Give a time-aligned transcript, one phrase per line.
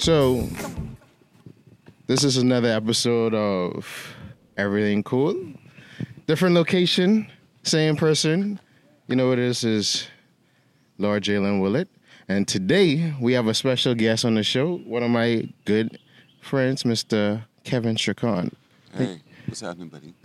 [0.00, 0.48] So,
[2.06, 3.86] this is another episode of
[4.56, 5.36] Everything Cool.
[6.26, 7.30] Different location,
[7.70, 8.58] same person.
[9.06, 10.08] You know what it is,
[10.98, 11.88] Lord Jaylin Willard.
[12.28, 15.98] And today we have a special guest on the show, one of my good
[16.40, 17.44] friends, Mr.
[17.62, 18.52] Kevin Strakan.
[18.92, 20.14] Hey, what's happening, buddy?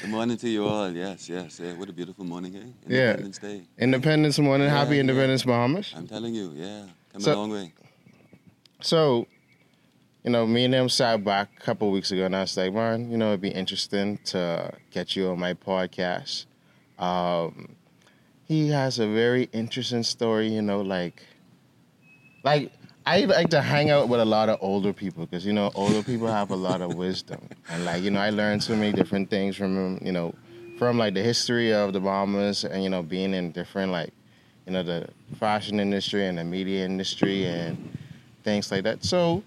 [0.00, 0.90] Good morning to you all.
[0.90, 1.60] Yes, yes.
[1.62, 2.60] Yeah, what a beautiful morning, eh?
[2.88, 3.10] Yeah.
[3.10, 3.62] Independence Day.
[3.78, 5.00] Independence morning, Yeah, happy yeah.
[5.00, 5.92] Independence Bahamas.
[5.94, 6.84] I'm telling you, yeah.
[7.12, 7.72] Come So- a long way.
[8.80, 9.26] So,
[10.26, 12.74] you know, me and him sat back a couple weeks ago, and I was like,
[12.74, 16.46] man, you know, it'd be interesting to get you on my podcast.
[16.98, 17.76] Um,
[18.44, 21.22] he has a very interesting story, you know, like,
[22.42, 22.72] like
[23.06, 26.02] I like to hang out with a lot of older people because you know older
[26.02, 29.30] people have a lot of wisdom, and like you know, I learned so many different
[29.30, 30.34] things from him, you know,
[30.76, 34.12] from like the history of the Bahamas, and you know, being in different like,
[34.66, 35.08] you know, the
[35.38, 37.96] fashion industry and the media industry and
[38.42, 39.04] things like that.
[39.04, 39.44] So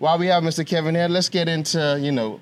[0.00, 0.66] while we have Mr.
[0.66, 2.40] Kevin here, let's get into, you know,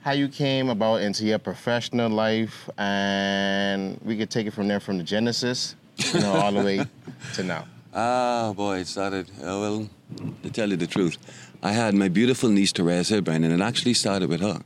[0.00, 4.80] how you came about into your professional life and we could take it from there
[4.80, 5.76] from the genesis,
[6.14, 6.86] you know, all the way
[7.34, 7.66] to now.
[7.92, 9.88] Ah, boy, it started, uh, well,
[10.42, 11.18] to tell you the truth,
[11.62, 14.58] I had my beautiful niece, Teresa Brandon, and it actually started with her.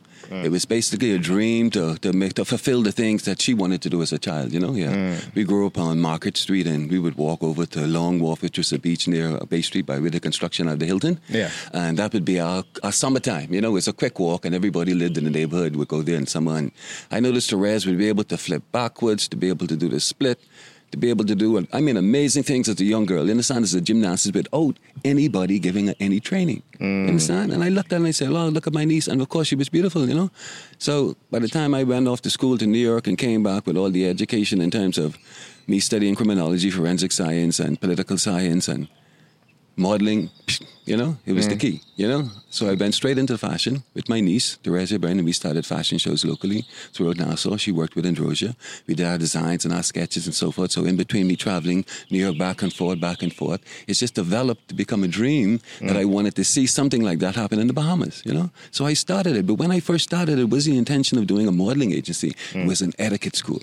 [0.44, 3.82] It was basically a dream to, to make to fulfill the things that she wanted
[3.82, 4.74] to do as a child, you know?
[4.74, 4.92] Yeah.
[4.92, 5.34] Mm.
[5.34, 8.58] We grew up on Market Street and we would walk over to Long Wharf, which
[8.58, 11.20] was a beach near Bay Street by the construction of the Hilton.
[11.28, 11.50] Yeah.
[11.72, 14.94] And that would be our, our summertime, you know, it's a quick walk and everybody
[14.94, 16.56] lived in the neighborhood would go there in summer.
[16.56, 16.72] And
[17.10, 20.00] I noticed Therese would be able to flip backwards, to be able to do the
[20.00, 20.40] split,
[20.92, 23.24] to be able to do, I mean, amazing things as a young girl.
[23.24, 26.62] You understand, as a gymnast without anybody giving her any training.
[26.78, 27.08] You mm.
[27.08, 27.50] understand?
[27.52, 29.08] And I looked at her and I said, oh, look at my niece.
[29.08, 30.30] And of course, she was beautiful, you know?
[30.78, 33.66] So by the time I went off to school to New York and came back
[33.66, 35.16] with all the education in terms of
[35.66, 38.86] me studying criminology, forensic science, and political science, and
[39.76, 40.30] modeling,
[40.84, 41.60] you know, it was the mm.
[41.60, 42.28] key, you know.
[42.50, 45.98] So I went straight into fashion with my niece, Teresa Byrne, and we started fashion
[45.98, 47.56] shows locally throughout Nassau.
[47.56, 48.56] She worked with Androsia.
[48.88, 50.72] We did our designs and our sketches and so forth.
[50.72, 54.14] So in between me traveling New York back and forth, back and forth, it's just
[54.14, 56.00] developed to become a dream that mm.
[56.00, 58.50] I wanted to see something like that happen in the Bahamas, you know.
[58.72, 59.46] So I started it.
[59.46, 62.28] But when I first started, it was the intention of doing a modeling agency.
[62.28, 62.66] It mm.
[62.66, 63.62] was an etiquette school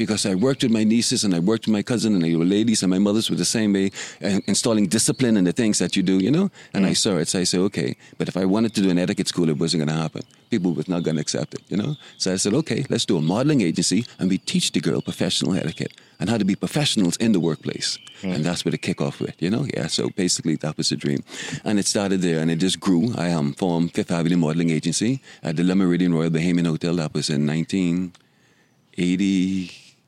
[0.00, 2.46] because I worked with my nieces and I worked with my cousin and they were
[2.46, 3.90] ladies and my mothers were the same way,
[4.24, 6.50] uh, installing discipline in the things that you do, you know?
[6.72, 8.98] And I saw it, so I said, okay, but if I wanted to do an
[8.98, 10.22] etiquette school, it wasn't going to happen.
[10.48, 11.96] People was not going to accept it, you know?
[12.16, 15.54] So I said, okay, let's do a modeling agency and we teach the girl professional
[15.54, 17.98] etiquette and how to be professionals in the workplace.
[18.22, 19.66] And that's where the kickoff with, you know?
[19.74, 21.22] Yeah, so basically that was the dream.
[21.62, 23.12] And it started there and it just grew.
[23.18, 26.94] I um, formed Fifth Avenue Modeling Agency at the Le Meridien Royal Bahamian Hotel.
[26.94, 28.12] That was in 19...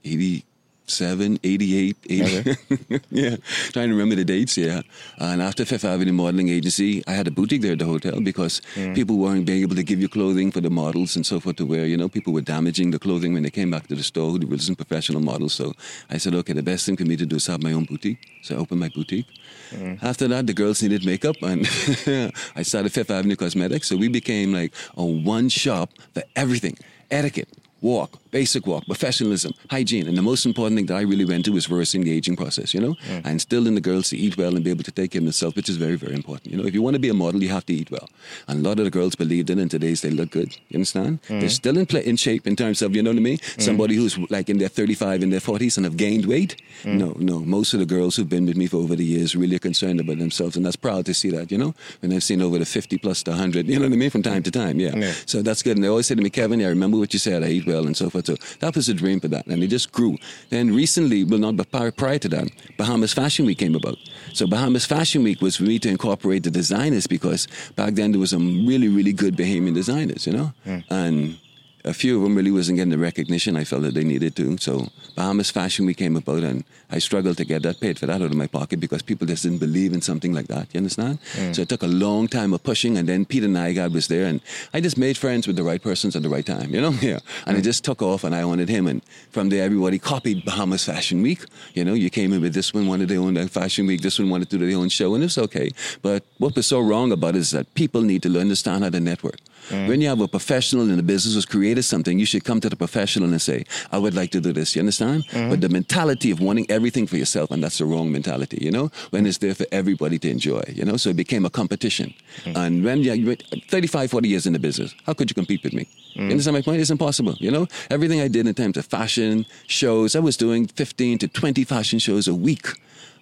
[0.05, 0.45] 80,
[0.93, 3.01] 87, 88, 80.
[3.11, 3.37] yeah,
[3.73, 4.83] trying to remember the dates, yeah.
[5.19, 8.61] And after Fifth Avenue Modeling Agency, I had a boutique there at the hotel because
[8.75, 8.95] mm.
[8.95, 11.67] people weren't being able to give you clothing for the models and so forth to
[11.67, 11.87] wear.
[11.87, 14.47] You know, people were damaging the clothing when they came back to the store who
[14.47, 15.55] wasn't professional models.
[15.55, 15.73] So
[16.11, 18.19] I said, okay, the best thing for me to do is have my own boutique.
[18.43, 19.27] So I opened my boutique.
[19.71, 20.03] Mm.
[20.03, 21.67] After that, the girls needed makeup, and
[22.57, 23.89] I started Fifth Avenue Cosmetics.
[23.89, 26.77] So we became like a one shop for everything
[27.11, 27.49] etiquette,
[27.81, 30.09] walk, basic walk, professionalism, hygiene.
[30.09, 32.75] And the most important thing that I really went to was reversing the aging process,
[32.75, 35.21] you know, and instilling the girls to eat well and be able to take care
[35.21, 36.51] of themselves, which is very, very important.
[36.51, 38.09] You know, if you want to be a model, you have to eat well.
[38.49, 40.57] And a lot of the girls believed in it, and today's they look good.
[40.71, 41.23] You understand?
[41.29, 41.41] Mm.
[41.41, 43.39] They're still in, play, in shape in terms of, you know what I mean?
[43.39, 43.63] Mm.
[43.63, 46.57] Somebody who's like in their 35, in their 40s and have gained weight.
[46.83, 46.99] Mm.
[46.99, 47.41] No, no.
[47.41, 50.01] Most of the girls who've been with me for over the years really are concerned
[50.01, 50.57] about themselves.
[50.57, 53.23] And that's proud to see that, you know, And I've seen over the 50 plus
[53.25, 54.11] to 100, you know what I mean?
[54.11, 54.97] From time to time, yeah.
[54.97, 55.13] Yeah.
[55.27, 55.77] So that's good.
[55.77, 57.43] And they always say to me, Kevin, I remember what you said.
[57.43, 58.22] I eat well and so forth.
[58.27, 59.47] So that was a dream for that.
[59.47, 60.17] And it just grew.
[60.51, 63.97] Then recently, well, not but prior, prior to that, Bahamas Fashion Week came about.
[64.33, 68.21] So Bahamas Fashion Week was for me to incorporate the designers because back then there
[68.21, 70.53] was some really, really good Bahamian designers, you know?
[70.65, 70.79] Hmm.
[70.91, 71.39] And
[71.85, 74.57] a few of them really wasn't getting the recognition I felt that they needed to.
[74.59, 78.23] So Bahamas Fashion Week came about, and I struggled to get that paid for that
[78.23, 80.73] out of my pocket because people just didn't believe in something like that.
[80.73, 81.19] You understand?
[81.35, 81.55] Mm.
[81.57, 84.41] So it took a long time of pushing, and then Peter Nygard was there, and
[84.73, 86.75] I just made friends with the right persons at the right time.
[86.75, 86.95] You know?
[87.03, 87.19] Yeah.
[87.47, 87.65] And it mm.
[87.65, 91.41] just took off, and I wanted him, and from there everybody copied Bahamas Fashion Week.
[91.75, 94.31] You know, you came in with this one wanted their own Fashion Week, this one
[94.31, 95.71] wanted to do their own show, and it's okay.
[96.01, 99.01] But what was so wrong about it is that people need to understand how to
[99.01, 99.41] network.
[99.69, 99.89] Mm.
[99.89, 102.61] When you have a professional and the business was created created something, you should come
[102.61, 104.77] to the professional and say, I would like to do this.
[104.77, 105.25] You understand?
[105.29, 105.51] Mm-hmm.
[105.51, 108.91] But the mentality of wanting everything for yourself, and that's the wrong mentality, you know,
[109.11, 110.99] when it's there for everybody to enjoy, you know?
[110.99, 112.13] So it became a competition.
[112.45, 112.57] Mm-hmm.
[112.57, 113.37] And when yeah, you're
[113.69, 115.89] 35, 40 years in the business, how could you compete with me?
[115.89, 116.31] You mm-hmm.
[116.31, 116.81] understand my point?
[116.81, 117.67] It's impossible, you know?
[117.89, 121.99] Everything I did in terms of fashion, shows, I was doing 15 to 20 fashion
[121.99, 122.67] shows a week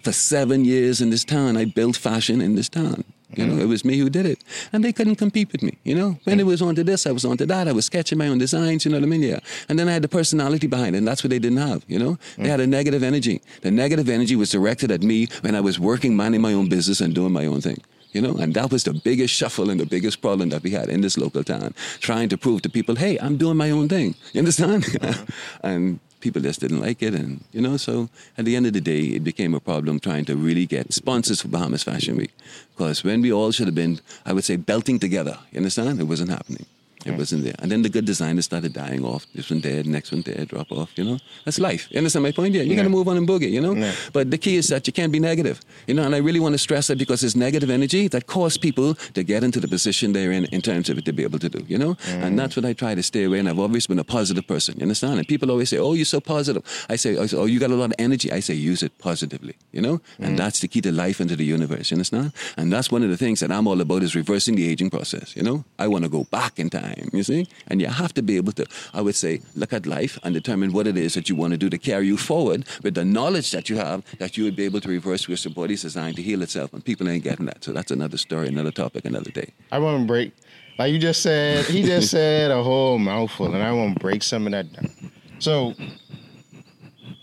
[0.03, 1.55] for seven years in this town.
[1.55, 3.05] I built fashion in this town.
[3.35, 4.43] You know, it was me who did it.
[4.73, 6.19] And they couldn't compete with me, you know?
[6.25, 7.67] When it was onto this, I was onto that.
[7.67, 9.23] I was sketching my own designs, you know what I mean?
[9.23, 9.39] Yeah.
[9.69, 11.97] And then I had the personality behind it, and that's what they didn't have, you
[11.97, 12.17] know?
[12.37, 12.49] They mm.
[12.49, 13.41] had a negative energy.
[13.61, 17.01] The negative energy was directed at me when I was working, minding my own business
[17.01, 17.81] and doing my own thing.
[18.13, 20.89] You know, and that was the biggest shuffle and the biggest problem that we had
[20.89, 24.15] in this local town, trying to prove to people, hey, I'm doing my own thing.
[24.33, 24.85] You understand?
[25.01, 25.25] Uh-huh.
[25.63, 27.13] and people just didn't like it.
[27.13, 30.25] And, you know, so at the end of the day, it became a problem trying
[30.25, 32.31] to really get sponsors for Bahamas Fashion Week.
[32.71, 35.99] Because when we all should have been, I would say, belting together, you understand?
[35.99, 36.65] It wasn't happening.
[37.05, 37.55] It wasn't there.
[37.59, 39.25] And then the good designers started dying off.
[39.33, 41.19] This one dead, next one dead, drop off, you know?
[41.45, 41.87] That's life.
[41.91, 42.53] You understand my point?
[42.53, 43.73] Yeah, you got to move on and boogie, you know?
[43.73, 43.93] Yeah.
[44.13, 46.03] But the key is that you can't be negative, you know?
[46.03, 49.23] And I really want to stress that because it's negative energy that causes people to
[49.23, 51.65] get into the position they're in in terms of it to be able to do,
[51.67, 51.95] you know?
[51.95, 52.23] Mm.
[52.23, 53.39] And that's what I try to stay away.
[53.39, 55.17] And I've always been a positive person, you understand?
[55.19, 56.63] And people always say, oh, you're so positive.
[56.89, 58.31] I say, oh, oh you got a lot of energy.
[58.31, 60.01] I say, use it positively, you know?
[60.19, 60.37] And mm.
[60.37, 62.33] that's the key to life and to the universe, you understand?
[62.57, 65.35] And that's one of the things that I'm all about is reversing the aging process,
[65.35, 65.63] you know?
[65.79, 67.47] I want to go back in time, you see?
[67.67, 70.73] And you have to be able to, I would say, look at life and determine
[70.73, 73.51] what it is that you want to do to carry you forward with the knowledge
[73.51, 76.41] that you have that you would be able to reverse your body's designed to heal
[76.41, 76.73] itself.
[76.73, 77.63] And people ain't getting that.
[77.63, 79.53] So that's another story, another topic, another day.
[79.71, 80.33] I want to break,
[80.77, 84.23] like you just said, he just said a whole mouthful, and I want to break
[84.23, 85.11] some of that down.
[85.39, 85.73] So,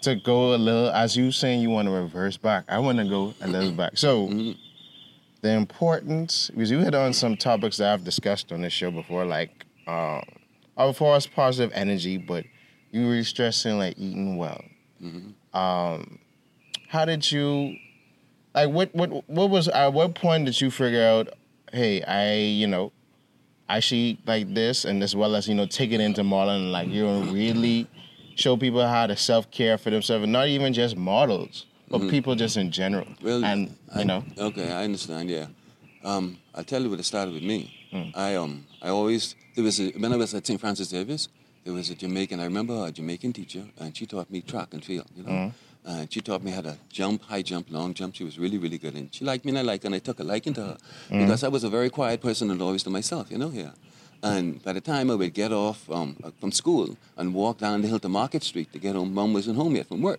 [0.03, 3.05] to go a little, as you saying you want to reverse back, I want to
[3.05, 3.97] go a little back.
[3.99, 4.53] So, mm-hmm.
[5.41, 9.25] The importance, because you hit on some topics that I've discussed on this show before,
[9.25, 10.23] like, um,
[10.77, 12.45] of course, positive energy, but
[12.91, 14.63] you really stressing like eating well.
[15.55, 16.19] Um,
[16.89, 17.77] how did you,
[18.55, 21.29] like, what, what, what was, at what point did you figure out,
[21.73, 22.93] hey, I, you know,
[23.69, 26.73] I should eat like this, and as well as you know, take it into modeling,
[26.73, 27.87] like you know, really
[28.35, 32.35] show people how to self care for themselves, and not even just models, but people
[32.35, 33.07] just in general.
[33.23, 35.31] Well, and you I- know, Okay, I understand.
[35.31, 35.47] Yeah,
[36.05, 37.75] um, I'll tell you what it started with me.
[37.91, 38.11] Hmm.
[38.15, 40.61] I um, I always there was a, when I was at St.
[40.61, 41.29] Francis Davis,
[41.65, 42.41] there was a Jamaican.
[42.41, 45.07] I remember a Jamaican teacher, and she taught me track and field.
[45.17, 45.53] You know,
[45.85, 48.15] and she taught me how to jump, high jump, long jump.
[48.15, 50.01] She was really, really good, and she liked me, and I liked, her, and I
[50.01, 50.77] took a liking to her
[51.09, 51.21] Hmm.
[51.21, 53.31] because I was a very quiet person and always to myself.
[53.31, 53.73] You know, here.
[54.23, 57.89] And by the time I would get off um, from school and walk down the
[57.89, 60.19] hill to Market Street to get home, mom wasn't home yet from work.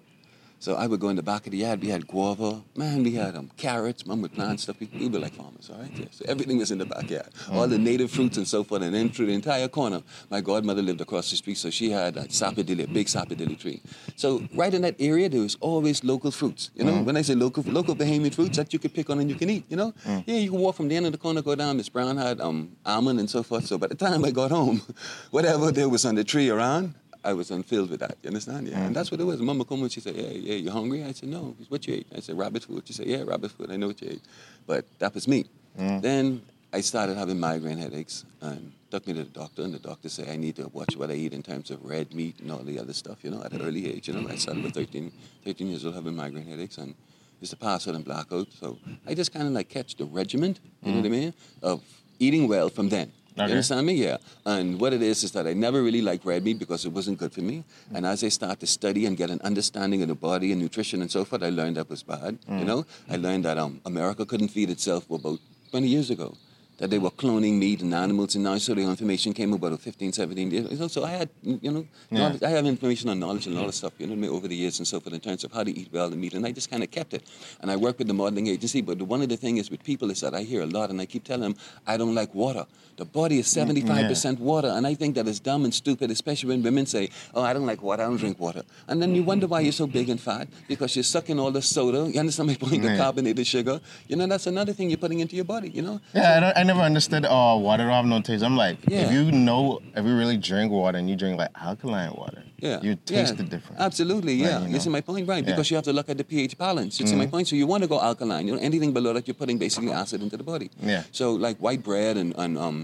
[0.59, 1.81] So I would go in the back of the yard.
[1.81, 3.03] We had guava, man.
[3.03, 4.05] We had um, carrots.
[4.05, 4.77] Mom would plant stuff.
[4.79, 5.91] We, we were like farmers, all right?
[5.95, 6.05] Yeah.
[6.11, 7.29] So everything was in the backyard.
[7.51, 8.81] All the native fruits and so forth.
[8.81, 12.17] And then through the entire corner, my godmother lived across the street, so she had
[12.17, 13.81] a sapodilla, big sapodilla tree.
[14.17, 16.71] So right in that area, there was always local fruits.
[16.75, 19.29] You know, when I say local, local Bahamian fruits that you could pick on and
[19.29, 19.63] you can eat.
[19.69, 21.77] You know, yeah, you can walk from the end of the corner, go down.
[21.77, 23.65] Miss Brown had um, almond and so forth.
[23.65, 24.81] So by the time I got home,
[25.31, 26.95] whatever there was on the tree around.
[27.23, 28.17] I was unfilled with that.
[28.23, 28.67] You understand?
[28.67, 28.79] Yeah.
[28.79, 29.41] And that's what it was.
[29.41, 31.03] Mama come and she said, Yeah, yeah, you hungry?
[31.03, 31.55] I said, No.
[31.67, 32.07] What you ate?
[32.15, 32.83] I said, Rabbit food.
[32.87, 33.71] She said, Yeah, rabbit food.
[33.71, 34.21] I know what you ate.
[34.65, 35.45] But that was me.
[35.77, 36.01] Mm.
[36.01, 40.07] Then I started having migraine headaches and took me to the doctor, and the doctor
[40.09, 42.59] said I need to watch what I eat in terms of red meat and all
[42.59, 44.07] the other stuff, you know, at an early age.
[44.07, 45.11] You know, I started at 13,
[45.45, 46.95] 13 years old having migraine headaches and
[47.41, 48.47] used to pass out and black out.
[48.59, 48.77] So
[49.07, 51.01] I just kind of like catch the regiment, you know mm.
[51.01, 51.83] what I mean, of
[52.19, 53.11] eating well from then.
[53.39, 53.47] Okay.
[53.47, 53.93] You understand me?
[53.93, 54.17] Yeah.
[54.45, 57.19] And what it is is that I never really liked red meat because it wasn't
[57.19, 57.63] good for me.
[57.91, 57.97] Mm.
[57.97, 61.01] And as I start to study and get an understanding of the body and nutrition
[61.01, 62.37] and so forth, I learned that was bad.
[62.49, 62.65] You mm.
[62.65, 63.21] know, I mm.
[63.21, 65.39] learned that um, America couldn't feed itself about
[65.71, 66.35] 20 years ago.
[66.79, 70.13] That they were cloning meat and animals, and now so the information came about 15,
[70.13, 70.91] 17 years.
[70.93, 72.35] So I had, you know, Yeah.
[72.41, 74.47] I have information on knowledge and all this stuff, you know, what I mean, over
[74.47, 76.45] the years and so forth in terms of how to eat well and meat, and
[76.45, 77.23] I just kind of kept it.
[77.61, 79.83] And I work with the modeling agency, but the, one of the things is with
[79.83, 81.55] people is that I hear a lot, and I keep telling them
[81.85, 82.65] I don't like water.
[82.95, 86.63] The body is 75% water, and I think that is dumb and stupid, especially when
[86.63, 89.47] women say, "Oh, I don't like water, I don't drink water," and then you wonder
[89.47, 92.09] why you're so big and fat because you're sucking all the soda.
[92.13, 92.81] You understand my point?
[92.81, 92.97] The Yeah.
[92.97, 93.79] carbonated sugar.
[94.09, 95.69] You know, that's another thing you're putting into your body.
[95.69, 96.01] You know.
[96.13, 97.25] Yeah, I, don't, I never understood.
[97.27, 98.43] Oh, water have no taste.
[98.43, 99.61] I'm like, if you know,
[99.95, 102.79] if you really drink water and you drink like alkaline water, Yeah.
[102.85, 103.41] you taste yeah.
[103.41, 103.79] the difference.
[103.89, 104.59] Absolutely, yeah.
[104.59, 104.79] you you, know?
[104.85, 105.37] see my point, right?
[105.37, 105.41] Yeah.
[105.41, 105.51] Mm-hmm.
[105.51, 106.99] Because you have to look at the pH balance.
[106.99, 107.45] You see my point?
[107.49, 108.45] So you want to go alkaline.
[108.47, 110.69] You know, anything below that, you're putting basically acid into the body.
[110.93, 111.03] Yeah.
[111.19, 112.77] So like white bread and, and um,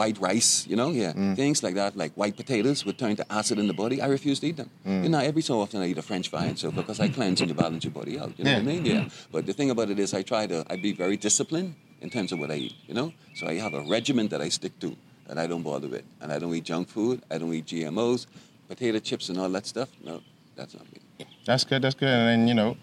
[0.00, 1.36] white rice, you know, yeah, Mm.
[1.42, 3.96] things like that, like white potatoes would turn to acid in the body.
[4.00, 4.70] I refuse to eat them.
[4.86, 5.02] Mm.
[5.04, 7.38] You know, every so often I eat a French fry and so because I cleanse
[7.42, 8.32] and you balance your body out.
[8.38, 8.84] You know what I mean?
[8.86, 9.08] Yeah.
[9.34, 12.32] But the thing about it is, I try to, I be very disciplined in terms
[12.32, 12.74] of what I eat.
[12.86, 14.96] You know, so I have a regimen that I stick to.
[15.26, 16.04] that I don't bother with.
[16.20, 17.22] And I don't eat junk food.
[17.30, 18.26] I don't eat GMOs,
[18.68, 19.88] potato chips, and all that stuff.
[20.04, 20.22] No,
[20.56, 21.26] that's not me.
[21.44, 21.82] That's good.
[21.82, 22.08] That's good.
[22.08, 22.76] And then you know,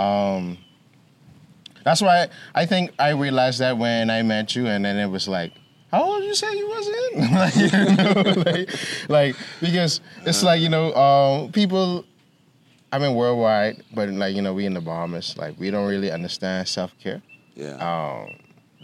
[0.00, 0.58] um,
[1.84, 5.28] that's why I think I realized that when I met you, and then it was
[5.28, 5.52] like,
[5.90, 7.34] how old you say you was in?
[7.34, 12.04] like, you know, like, like because it's like you know, um, people.
[12.92, 16.12] I mean, worldwide, but like you know, we in the Bahamas, like we don't really
[16.12, 17.22] understand self care.
[17.56, 17.74] Yeah.
[17.82, 18.36] Um,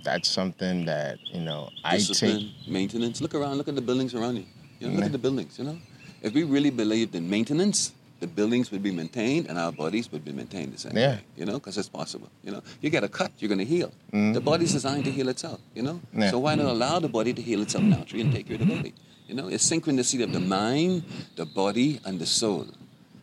[0.05, 2.69] that's something that you know I Discipline, take.
[2.69, 3.21] maintenance.
[3.21, 3.59] Look around.
[3.59, 4.47] Look at the buildings around you.
[4.79, 5.59] You know, look at the buildings.
[5.59, 5.79] You know,
[6.23, 10.25] if we really believed in maintenance, the buildings would be maintained and our bodies would
[10.25, 11.17] be maintained the same Yeah.
[11.17, 11.21] way.
[11.37, 12.29] You know, because it's possible.
[12.45, 13.89] You know, you get a cut, you're going to heal.
[14.13, 14.33] Mm-hmm.
[14.35, 15.61] The body's designed to heal itself.
[15.75, 16.23] You know, Mm-hmm.
[16.23, 16.31] Yeah.
[16.31, 16.83] so why not mm-hmm.
[16.83, 18.95] allow the body to heal itself naturally and take care of the body?
[19.27, 21.05] You know, it's synchronicity of the mind,
[21.37, 22.67] the body, and the soul.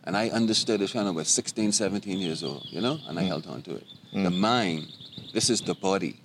[0.04, 3.24] And I understood this when I was 16, 17 years old, you know, and I
[3.24, 3.28] mm.
[3.28, 3.84] held on to it.
[4.12, 4.38] The mm.
[4.38, 4.86] mind,
[5.34, 6.18] this is the body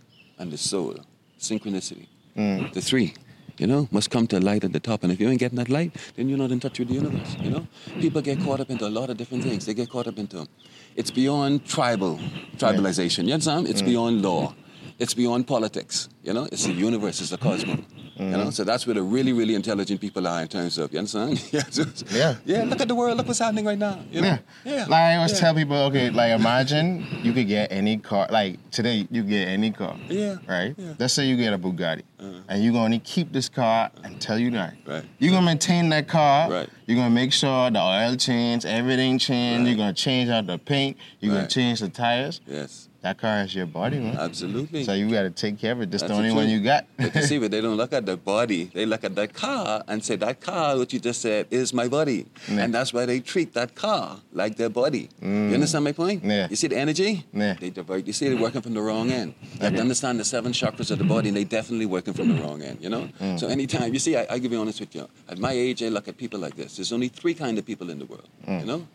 [0.44, 0.96] and the soul.
[1.40, 2.08] Synchronicity.
[2.38, 2.74] Mm.
[2.74, 3.14] The three,
[3.58, 5.04] you know, must come to light at the top.
[5.04, 7.36] And if you ain't getting that light, then you're not in touch with the universe,
[7.40, 7.68] you know?
[8.00, 9.66] People get caught up into a lot of different things.
[9.66, 10.48] They get caught up into,
[10.96, 12.20] it's beyond tribal,
[12.58, 13.26] tribalization.
[13.28, 13.68] You understand?
[13.68, 13.86] It's mm.
[13.86, 14.54] beyond law.
[15.00, 16.48] It's beyond politics, you know?
[16.52, 17.80] It's the universe, it's the cosmos.
[18.16, 21.00] You know, so that's where the really, really intelligent people are in terms of, you
[21.00, 21.44] understand?
[21.52, 22.36] yeah, just- Yeah.
[22.46, 22.64] yeah.
[22.64, 23.18] Look at the world.
[23.18, 24.00] Look what's happening right now.
[24.12, 24.28] You know?
[24.28, 24.38] Yeah.
[24.76, 24.82] yeah.
[24.86, 25.40] Like I always yeah.
[25.40, 28.28] tell people, okay, like imagine you could get any car.
[28.30, 29.98] Like today, you get any car.
[30.10, 30.76] Yeah, Right.
[30.78, 30.94] yeah.
[31.00, 32.40] Let's say you get a Bugatti, Uh-huh.
[32.50, 34.78] and you're gonna keep this car until you die.
[34.86, 35.04] Right.
[35.18, 36.52] You're gonna maintain that car.
[36.52, 36.70] Right.
[36.86, 39.62] You're gonna make sure the oil change, everything change.
[39.62, 39.70] Right.
[39.70, 40.98] You're gonna change out the paint.
[41.20, 42.42] You're gonna change the tires.
[42.46, 44.16] Yes, That car is your body, man.
[44.18, 44.86] absolutely.
[44.86, 45.92] So you gotta take care of it.
[45.92, 46.86] This That's the only one you got.
[46.98, 48.72] But you see, but they don't look at the body.
[48.74, 51.90] They look at that car and say, that car, what you just said, is my
[51.90, 52.28] body.
[52.50, 52.62] Yeah.
[52.64, 55.10] And that's why they treat that car like their body.
[55.22, 56.24] You understand my point?
[56.24, 56.30] Mm.
[56.30, 56.48] Yeah.
[56.50, 57.26] You see the energy?
[57.34, 57.56] Yeah.
[57.60, 58.08] They divert.
[58.08, 59.34] You see they're working from the wrong end.
[59.56, 62.30] You have to understand the seven chakras of the body, and they definitely working from
[62.34, 63.10] the wrong end, you know?
[63.20, 63.38] Mm.
[63.38, 65.10] So anytime, you see, I, I give you honest with you.
[65.28, 66.78] At my age, I look at people like this.
[66.78, 68.62] There's only three kind of people in the world, Mm.
[68.62, 68.88] you know?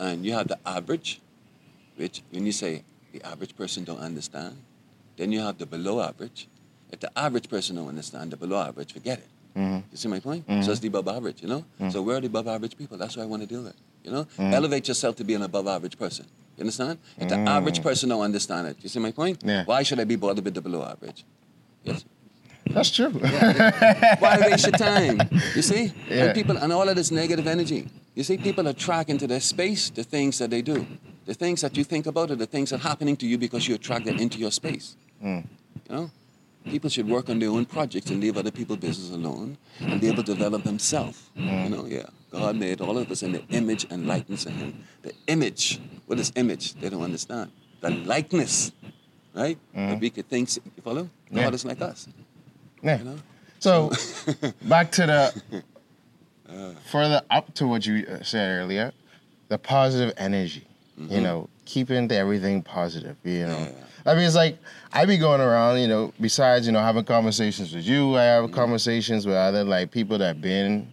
[0.00, 1.20] And you have the average,
[1.94, 4.56] which when you say the average person don't understand,
[5.16, 6.48] then you have the below average.
[6.90, 9.28] If the average person don't understand the below average, forget it.
[9.56, 9.82] Mhm.
[9.90, 10.46] You see my point?
[10.48, 10.62] Mm-hmm.
[10.62, 11.64] So it's the above average, you know?
[11.90, 12.96] So we're the above average people.
[12.96, 13.74] That's what I want to deal with.
[14.04, 14.24] You know?
[14.24, 14.54] Mm-hmm.
[14.54, 16.26] Elevate yourself to be an above average person.
[16.56, 16.98] You understand?
[17.18, 19.40] If the average person don't understand it, you see my point?
[19.40, 19.48] Mm.
[19.48, 19.64] Yeah.
[19.64, 21.24] Why should I be bothered with the below average?
[21.84, 22.04] Yes.
[22.66, 23.08] That's true.
[24.24, 25.20] Why waste your time?
[25.54, 25.92] You see?
[26.08, 26.24] Yeah.
[26.24, 27.88] And people and all of this negative energy.
[28.14, 30.86] You see, people attract into their space the things that they do.
[31.26, 33.68] The things that you think about are the things that are happening to you because
[33.68, 34.96] you attract them into your space.
[35.24, 35.44] Mm.
[35.88, 36.10] You know?
[36.64, 40.08] People should work on their own projects and leave other people's business alone and be
[40.08, 41.28] able to develop themselves.
[41.36, 41.64] Mm.
[41.64, 42.06] You know, yeah.
[42.30, 44.82] God made all of us in the image and likeness of Him.
[45.02, 46.74] The image, what is image?
[46.74, 47.50] They don't understand.
[47.80, 48.72] The likeness,
[49.34, 49.58] right?
[49.74, 51.02] That we could think, you follow?
[51.02, 51.36] God Mm.
[51.36, 51.50] Yeah.
[51.50, 52.08] is like us.
[52.82, 52.98] yeah.
[52.98, 53.16] You know?
[53.60, 53.90] So
[54.62, 55.62] back to the
[56.90, 58.92] further up to what you uh, said earlier,
[59.48, 60.66] the positive energy.
[60.96, 61.22] You mm-hmm.
[61.22, 63.16] know, keeping everything positive.
[63.24, 63.72] You know, Yeah.
[64.04, 64.58] I mean, it's like
[64.92, 65.80] I be going around.
[65.80, 68.54] You know, besides you know having conversations with you, I have mm-hmm.
[68.54, 70.90] conversations with other like people that been.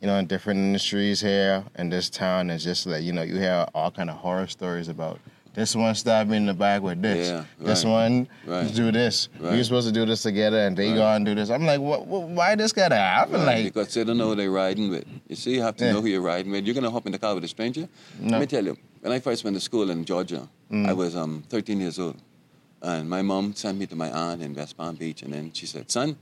[0.00, 3.36] You know, in different industries here in this town, it's just like you know, you
[3.36, 5.20] hear all kind of horror stories about
[5.54, 7.28] this one stabbed me in the back with this.
[7.28, 7.90] Yeah, This right.
[7.90, 8.74] one Right.
[8.74, 9.28] do this.
[9.38, 9.56] We Right.
[9.58, 10.96] were supposed to do this together, and they Right.
[10.96, 11.50] go and do this.
[11.50, 12.06] I'm like, what?
[12.06, 13.34] what why this gotta happen?
[13.34, 15.04] Right, Like, because they don't know who they're riding with.
[15.28, 15.92] You see, you have to Yeah.
[15.92, 16.64] know who you're riding with.
[16.64, 17.88] You're gonna hop in the car with a stranger.
[18.18, 18.32] No.
[18.32, 21.42] Let me tell you, when I first went to school in Georgia, I was um,
[21.50, 22.16] 13 years old,
[22.80, 25.66] and my mom sent me to my aunt in West Palm Beach, and then she
[25.66, 26.16] said, "Son,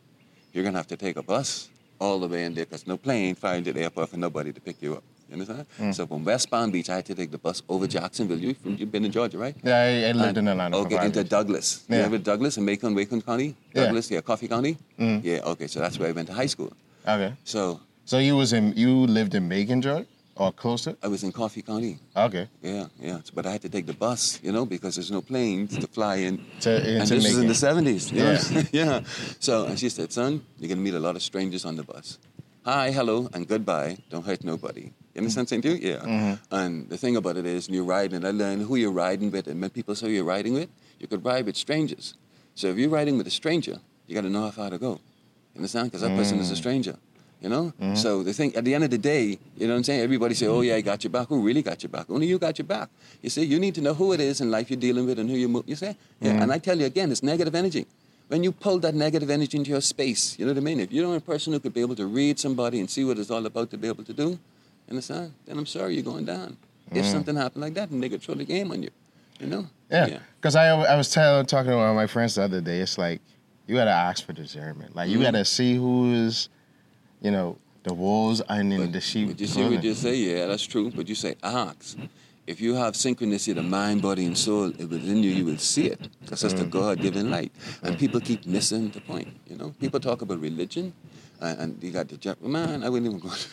[0.52, 1.68] you're gonna have to take a bus
[2.00, 4.60] all the way in there, because no plane flying to the airport for nobody to
[4.60, 5.94] pick you up." You understand?
[5.94, 8.38] So from West Palm Beach, I had to take the bus over Jacksonville.
[8.38, 9.54] You, you've been in Georgia, right?
[9.62, 10.76] yeah, I, I lived in Atlanta.
[10.78, 11.28] Okay, into years.
[11.28, 11.84] Douglas.
[11.88, 11.98] Yeah.
[11.98, 13.54] You ever Douglas in Macon, Macon County?
[13.72, 13.84] Yeah.
[13.84, 14.76] Douglas, yeah, Coffee County?
[14.98, 15.22] Mm.
[15.22, 16.72] Yeah, okay, so that's where I went to high school.
[17.06, 20.96] Okay, So so you was in you lived in Macon, Georgia, or closer?
[21.00, 21.98] I was in Coffee County.
[22.16, 23.18] Okay, Yeah, yeah.
[23.32, 26.16] But I had to take the bus, you know, because there's no planes to fly
[26.16, 26.44] in.
[26.62, 28.10] to and this was in the 70s.
[28.12, 28.62] You Yeah.
[28.72, 29.00] yeah.
[29.38, 31.84] So and she said, son, you're going to meet a lot of strangers on the
[31.84, 32.18] bus.
[32.64, 33.96] Hi, hello, and goodbye.
[34.10, 34.92] Don't hurt nobody.
[35.14, 35.90] You understand what I'm saying to you?
[35.92, 35.96] Yeah.
[35.98, 36.54] Mm-hmm.
[36.54, 39.30] And the thing about it is, when you're riding, and I learned who you're riding
[39.30, 39.48] with.
[39.48, 40.68] And when people say you're riding with,
[41.00, 42.14] you could ride with strangers.
[42.54, 44.92] So if you're riding with a stranger, you got to know how far to go.
[45.54, 45.90] You understand?
[45.90, 46.42] Because that person Mm.
[46.42, 46.96] is a stranger.
[47.40, 47.72] You know?
[47.80, 47.94] Mm-hmm.
[47.94, 50.00] So the thing, at the end of the day, you know what I'm saying?
[50.00, 51.28] Everybody say, oh, yeah, I got your back.
[51.28, 52.06] Who really got your back?
[52.10, 52.90] Only you got your back.
[53.22, 55.28] You see, you need to know who it is in life you're dealing with and
[55.28, 55.64] who you move.
[55.66, 55.96] You see?
[56.20, 56.32] Yeah.
[56.32, 56.42] Mm-hmm.
[56.42, 57.86] And I tell you again, it's negative energy.
[58.28, 60.78] When you pull that negative energy into your space, you know what I mean?
[60.80, 63.18] If you're not a person who could be able to read somebody and see what
[63.18, 64.38] it's all about to be able to do, you
[64.90, 65.32] understand?
[65.46, 66.56] Then I'm sorry, you're going down.
[66.92, 68.90] If something happened like that, and they could throw the game on you,
[69.38, 69.62] you know?
[69.90, 70.08] Mm.
[70.08, 72.80] Yeah, because I I was telling talking to one of my friends the other day.
[72.80, 73.20] It's like
[73.68, 74.96] you gotta ask for discernment.
[74.96, 75.22] Like you Mhm.
[75.22, 76.48] gotta see who's
[77.22, 79.28] you know, the wolves and in the sheep.
[79.28, 80.90] But you see what you say, yeah, that's true.
[80.90, 81.96] But you say ask.
[82.46, 85.86] If you have synchronicity of the mind, body, and soul within you, you will see
[85.86, 86.00] it.
[86.24, 87.52] Because that's the God-given light.
[87.82, 89.28] And people keep missing the point.
[89.48, 90.92] You know, people talk about religion,
[91.40, 92.82] and, and you got the man.
[92.82, 93.48] I wouldn't even go to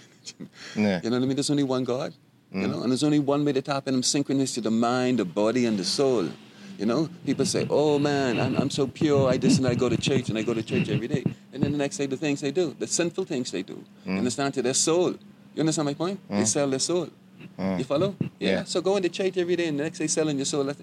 [0.76, 1.02] Yeah.
[1.04, 1.36] You know what I mean?
[1.36, 2.14] There's only one God.
[2.52, 2.72] You mm.
[2.72, 5.66] know, and there's only one way to tap in them synchronicity, the mind, the body,
[5.66, 6.30] and the soul.
[6.78, 9.30] You know, people say, "Oh man, I'm, I'm so pure.
[9.30, 11.62] I this and I go to church and I go to church every day." And
[11.62, 14.18] then the next day, the things they do, the sinful things they do, mm.
[14.18, 15.16] understand to their soul.
[15.56, 16.20] You understand my point?
[16.30, 16.48] They mm.
[16.48, 17.10] sell their soul.
[17.58, 18.16] You follow?
[18.40, 18.50] Yeah.
[18.50, 18.64] Yeah.
[18.64, 20.64] So go into church every day, and the next day selling your soul.
[20.64, 20.82] That's,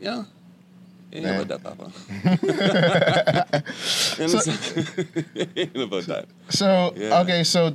[0.00, 0.26] you know.
[1.12, 1.40] Ain't Yeah.
[1.40, 1.92] about that, Papa.
[5.56, 6.26] ain't about that.
[6.48, 7.20] So Yeah.
[7.20, 7.74] okay, so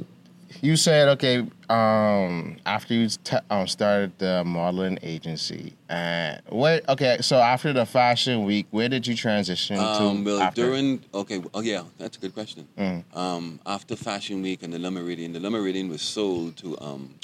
[0.61, 7.17] you said okay um, after you t- um, started the modeling agency, and where okay,
[7.21, 10.29] so after the fashion week, where did you transition Um, to?
[10.31, 10.61] well, after?
[10.63, 12.67] during okay, oh yeah, that's a good question.
[13.13, 17.15] Um, after Fashion Week and the Le Meridien, the Le Meridien was sold to um,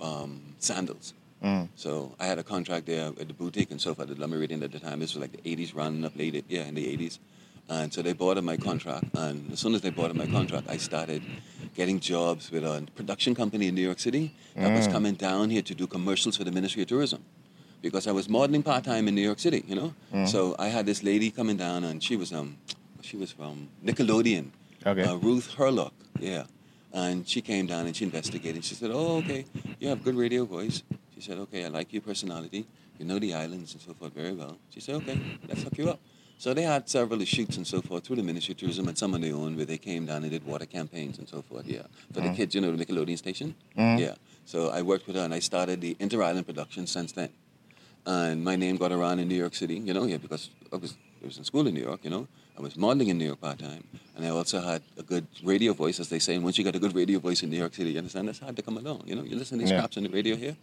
[0.00, 1.12] um, Sandals.
[1.76, 4.62] So I had a contract there at the boutique and so forth the Le Meridien
[4.64, 4.98] at the time.
[4.98, 7.18] This was like the 80s, rounding up late, yeah, in the 80s.
[7.68, 10.76] And so they bought my contract, and as soon as they bought my contract, I
[10.76, 11.20] started
[11.74, 15.62] getting jobs with a production company in New York City that was coming down here
[15.62, 17.24] to do commercials for the Ministry of Tourism
[17.82, 19.94] because I was modeling part time in New York City, you know.
[20.26, 22.56] So I had this lady coming down, and she was um,
[23.02, 24.50] she was from Nickelodeon,
[24.86, 25.02] Okay.
[25.02, 26.44] uh, Ruth Herlock, yeah.
[26.92, 28.64] And she came down and she investigated.
[28.64, 29.44] She said, "Oh, okay,
[29.80, 30.82] you have good radio voice."
[31.14, 32.64] She said, "Okay, I like your personality.
[32.98, 35.18] You know the islands and so forth very well." She said, "Okay,
[35.48, 36.00] let's hook you up."
[36.38, 39.14] So they had several shoots and so forth through the Ministry of Tourism and some
[39.14, 41.66] on their own where they came down and did water campaigns and so forth.
[41.66, 42.36] Yeah, for the mm.
[42.36, 43.54] kids, you know, the Nickelodeon station.
[43.76, 43.98] Mm.
[43.98, 44.14] Yeah.
[44.44, 47.30] So I worked with her and I started the Inter Island production since then
[48.06, 50.94] and my name got around in New York City, you know, yeah, because I was
[51.22, 52.28] I was in school in New York, you know.
[52.58, 53.84] I was modeling in New York part time,
[54.16, 56.34] and I also had a good radio voice, as they say.
[56.36, 58.38] And once you got a good radio voice in New York City, you understand that's
[58.38, 59.02] hard to come along.
[59.04, 59.78] You know, you listen to these Yeah.
[59.80, 60.56] scraps on the radio here,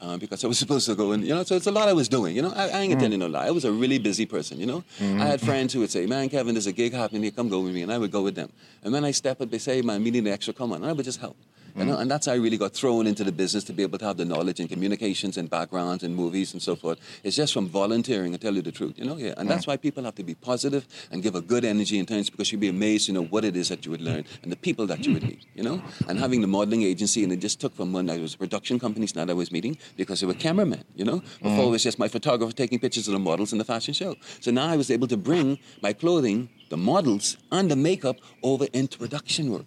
[0.00, 1.94] uh, because I was supposed to go and you know, so it's a lot I
[1.94, 2.36] was doing.
[2.36, 3.46] You know, I, I ain't gonna no lie.
[3.48, 4.60] I was a really busy person.
[4.60, 7.32] You know, I had friends who would say, "Man, Kevin, there's a gig happening here.
[7.32, 8.50] Come go with me," and I would go with them.
[8.84, 10.86] And when I step up, they say, "Man, we need an extra come on," and
[10.86, 11.36] I would just help.
[11.74, 12.02] You know, mm-hmm.
[12.02, 14.18] and that's how I really got thrown into the business to be able to have
[14.18, 16.98] the knowledge and communications and backgrounds and movies and so forth.
[17.24, 19.34] It's just from volunteering, I tell you the truth, you know, yeah.
[19.36, 22.28] And that's why people have to be positive and give a good energy in terms
[22.28, 24.56] because you'd be amazed, you know, what it is that you would learn and the
[24.56, 25.82] people that you would meet, you know.
[26.08, 29.12] And having the modeling agency, and it just took from when I was production companies
[29.12, 31.20] that I was meeting because they were cameramen, you know.
[31.20, 31.48] Mm-hmm.
[31.48, 34.16] Before it was just my photographer taking pictures of the models in the fashion show.
[34.40, 38.66] So now I was able to bring my clothing, the models, and the makeup over
[38.72, 39.66] into production world.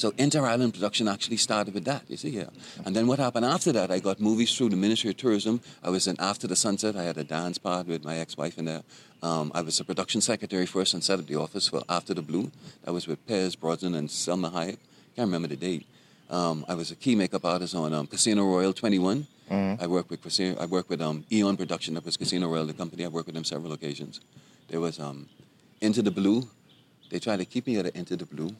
[0.00, 2.48] So Inter Island production actually started with that, you see, yeah.
[2.86, 5.60] And then what happened after that, I got movies through the Ministry of Tourism.
[5.84, 6.96] I was in After the Sunset.
[6.96, 8.82] I had a dance part with my ex-wife in there.
[9.22, 12.22] Um, I was a production secretary first and set up the office for After the
[12.22, 12.50] Blue.
[12.84, 14.78] That was with Pierce Brosnan and Salma Hayek.
[15.16, 15.86] Can't remember the date.
[16.30, 19.26] Um, I was a key makeup artist on um, Casino Royale 21.
[19.50, 21.92] I worked with Casino, I worked with um, Eon Production.
[21.92, 23.04] That was Casino Royale, the company.
[23.04, 24.22] I worked with them several occasions.
[24.68, 25.28] There was um,
[25.82, 26.48] Into the Blue.
[27.10, 28.56] They tried to keep me at Into the Blue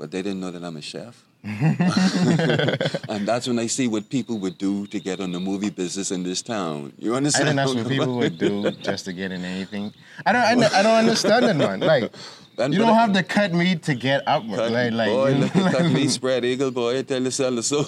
[0.00, 1.22] but they didn't know that I'm a chef.
[1.44, 6.10] and that's when I see what people would do to get on the movie business
[6.10, 6.92] in this town.
[6.98, 7.48] You understand?
[7.58, 9.92] I think that's what people would do just to get in anything.
[10.24, 10.42] I don't.
[10.42, 11.80] I, don't- I don't understand it, man.
[11.80, 12.12] Like,
[12.58, 14.42] And- you don't have to cut meat to get up.
[14.48, 17.02] Cut, like, like, boy, look at cut me spread eagle, boy.
[17.02, 17.84] Tell you, sell the soul.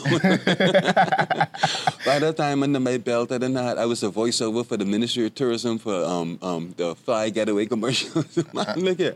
[2.05, 5.27] By that time under my belt, I didn't I was a voiceover for the Ministry
[5.27, 8.37] of Tourism for um, um, the Fly Getaway commercials.
[8.55, 9.15] Man, look here,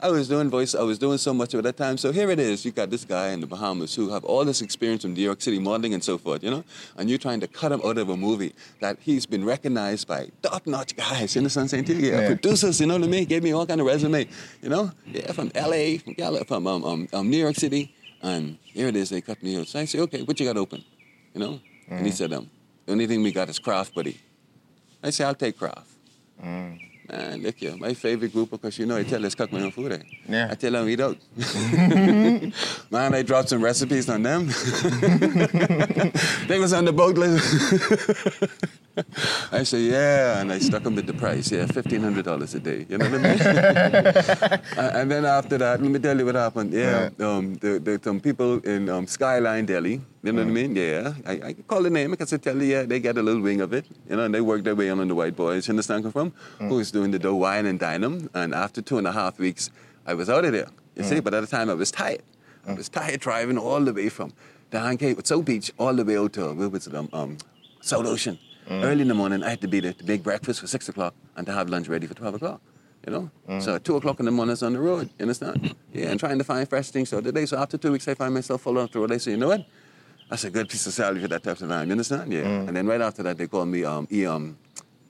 [0.00, 0.74] I was doing voice.
[0.74, 1.96] I was doing so much at that time.
[1.96, 2.64] So here it is.
[2.64, 5.40] You got this guy in the Bahamas who have all this experience from New York
[5.40, 6.42] City modeling and so forth.
[6.44, 6.64] You know,
[6.96, 10.28] and you're trying to cut him out of a movie that he's been recognized by
[10.42, 11.34] top-notch guys.
[11.36, 11.84] in the San I'm saying?
[11.86, 12.10] to you?
[12.12, 12.26] Yeah, Yeah.
[12.28, 12.80] producers.
[12.80, 13.24] You know what I mean?
[13.24, 14.28] Gave me all kind of resume.
[14.62, 18.58] You know, yeah, from L.A., from Gal- from um, um, um, New York City, and
[18.62, 19.10] here it is.
[19.10, 19.66] They cut me out.
[19.68, 20.84] So I say, okay, what you got open?
[21.34, 22.50] You know, and he said, um,
[22.86, 24.18] the only thing we got is craft, buddy.
[25.02, 25.90] I say, I'll take craft.
[27.10, 29.70] Man, look here, my favorite group because you know I tell us cook my own
[29.70, 29.92] food.
[29.92, 30.02] Eh?
[30.28, 30.48] Yeah.
[30.50, 31.16] I tell them eat out.
[32.90, 34.46] Man, I dropped some recipes on them.
[36.48, 38.52] they was on the boat list.
[39.52, 41.50] I say, yeah, and I stuck them with the price.
[41.50, 42.84] Yeah, fifteen hundred dollars a day.
[42.88, 44.62] You know what I mean?
[44.76, 46.72] And then after that, let me tell you what happened.
[46.72, 50.00] Yeah, um, the, the, some people in um, Skyline Delhi.
[50.22, 50.74] You know what I mean?
[50.74, 53.40] Yeah, I, I call the name because I tell you, yeah, they get a little
[53.40, 53.86] wing of it.
[54.10, 55.68] You know, and they work their way on the white boys.
[55.68, 56.68] You understand where I'm from?
[56.68, 58.28] Who is doing the dough wine and dine 'em.
[58.34, 59.70] And after two and a half weeks,
[60.10, 60.68] I was out of there.
[60.96, 62.22] You see, but at the time I was tired.
[62.66, 64.32] I was tired driving all the way from
[64.70, 66.42] the Cape, South Beach, all the way out to
[66.74, 67.38] it, um, um,
[67.80, 68.36] South Ocean.
[68.70, 71.14] Early in the morning, I had to be there to make breakfast for six o'clock
[71.36, 72.60] and to have lunch ready for twelve o'clock.
[73.06, 73.60] You know?
[73.60, 75.06] So at two o'clock in the morning, I was on the road.
[75.18, 75.74] You understand?
[75.94, 77.08] Yeah, and trying to find fresh things.
[77.08, 77.46] So day.
[77.46, 79.12] so after two weeks, I find myself following up the road.
[79.12, 79.64] I say, you know what?
[80.28, 81.86] That's a good piece of salary for that type of time.
[81.88, 82.30] You understand?
[82.30, 82.66] Yeah.
[82.66, 84.58] And then right after that, they called me um, E um,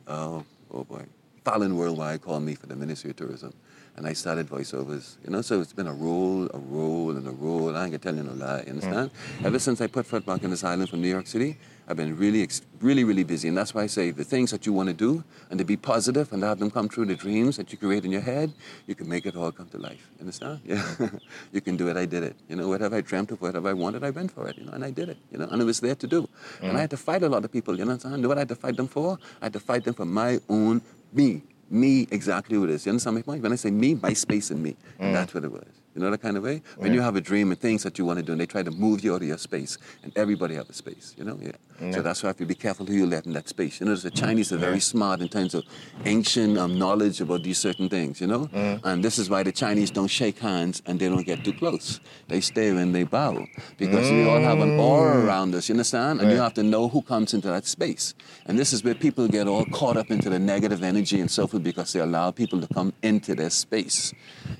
[0.07, 1.05] uh, oh boy,
[1.48, 3.54] Fallon Worldwide called me for the Ministry of Tourism,
[3.96, 5.16] and I started voiceovers.
[5.24, 7.74] You know, so it's been a role, a role, and a role.
[7.74, 8.64] I ain't gonna tell you no lie.
[8.66, 9.11] You understand?
[9.38, 9.46] Mm.
[9.46, 11.56] Ever since I put foot back in this island from New York City,
[11.88, 12.46] I've been really,
[12.82, 15.24] really, really busy, and that's why I say the things that you want to do
[15.48, 18.04] and to be positive and to have them come true, the dreams that you create
[18.04, 18.52] in your head,
[18.87, 20.06] you can make it all come to life.
[20.16, 20.61] You understand?
[20.66, 20.87] Yeah,
[21.52, 21.96] you can do it.
[21.96, 22.37] I did it.
[22.50, 24.58] You know, whatever I dreamt of, whatever I wanted, I went for it.
[24.58, 25.16] You know, and I did it.
[25.32, 26.28] You know, and it was there to do.
[26.61, 26.76] And mm.
[26.76, 27.78] I had to fight a lot of people.
[27.78, 28.20] You know what I'm saying?
[28.20, 29.18] Know what I had to fight them for?
[29.40, 31.42] I had to fight them for my own me.
[31.70, 32.86] Me, exactly who it is.
[32.86, 33.42] You understand my point?
[33.42, 34.76] When I say me, my space in me.
[34.98, 35.12] And mm.
[35.12, 35.77] that's what it was.
[35.94, 36.62] You know that kind of way?
[36.77, 38.62] When you have a dream and things that you want to do, and they try
[38.62, 41.38] to move you out of your space, and everybody have a space, you know?
[41.40, 41.92] Yeah.
[41.92, 43.81] So that's why you have to be careful who you let in that space.
[43.81, 45.64] You know, the Chinese are very smart in terms of
[46.05, 48.48] ancient um, knowledge about these certain things, you know?
[48.85, 52.01] And this is why the Chinese don't shake hands and they don't get too close.
[52.27, 53.46] They stay and they bow
[53.77, 56.20] because we all have an aura around us, you understand?
[56.20, 58.14] And you have to know who comes into that space.
[58.46, 61.46] And this is where people get all caught up into the negative energy and so
[61.46, 64.12] forth because they allow people to come into their space.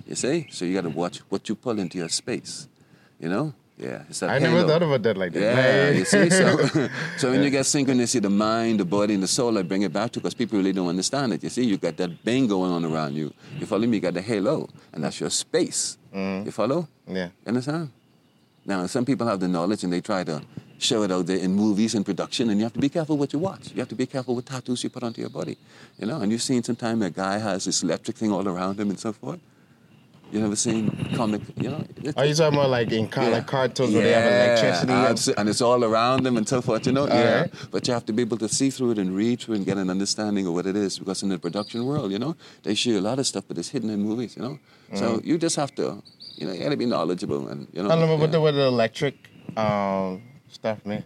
[0.07, 0.47] You see?
[0.51, 2.69] So you got to watch what you pull into your space.
[3.21, 3.55] You know?
[3.77, 4.03] Yeah.
[4.09, 4.69] It's that I never halo.
[4.69, 5.41] thought about that like that.
[5.41, 6.57] Yeah, you see, so
[7.17, 9.93] so when you get synchronicity, the mind, the body, and the soul, I bring it
[9.93, 11.45] back to because people really don't understand it.
[11.45, 13.33] You see, you got that bang going on around you.
[13.59, 13.99] You follow me?
[13.99, 15.97] You got the halo, and that's your space.
[16.13, 16.47] Mm-hmm.
[16.47, 16.89] You follow?
[17.07, 17.27] yeah.
[17.27, 17.91] You understand?
[18.67, 20.43] Now, some people have the knowledge and they try to
[20.79, 23.33] show it out there in movies and production, and you have to be careful what
[23.33, 23.71] you watch.
[23.73, 25.57] You have to be careful what tattoos you put onto your body.
[25.99, 28.91] You know, and you've seen sometime a guy has this electric thing all around him
[28.91, 29.41] and so forth.
[30.31, 31.83] You never seen comic, you know?
[32.17, 33.31] Are you talking about like in car, yeah.
[33.31, 34.93] like cartoons where they have electricity?
[34.93, 37.07] and- and it's all around them and so forth, you know?
[37.07, 37.41] yeah.
[37.41, 37.53] right.
[37.71, 39.67] But you have to be able to see through it and read through it and
[39.67, 42.75] get an understanding of what it is because in the production world, you know, they
[42.75, 44.59] show you a lot of stuff, but it's hidden in movies, you know?
[44.95, 46.03] So you just have to,
[46.37, 48.33] you know, you got to be knowledgeable and, you know, I don't know yeah, what
[48.33, 49.15] the, what the electric
[49.57, 51.05] um, stuff, man.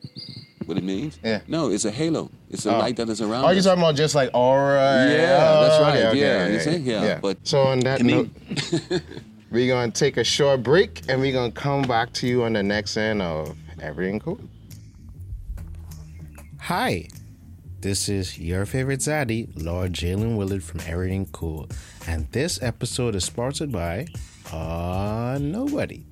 [0.66, 1.18] What it means.
[1.24, 1.40] Yeah.
[1.48, 2.30] No, it's a halo.
[2.50, 2.78] It's a Oh.
[2.78, 3.64] light that is around Oh, you us.
[3.64, 5.06] talking about just like aura?
[5.08, 5.26] Yeah,
[5.60, 5.96] that's right.
[5.98, 6.64] okay, okay, Yeah, you okay.
[6.64, 6.76] see?
[6.78, 8.28] Yeah, but- so on that note,
[9.50, 12.62] we're gonna take a short break and we're gonna come back to you on the
[12.62, 14.38] next end of Everything Cool.
[16.60, 17.08] Hi,
[17.80, 21.68] this is your favorite zaddy, Lord Jaylin Willard from Everything Cool,
[22.06, 24.06] and this episode is sponsored by
[24.52, 26.04] uh nobody.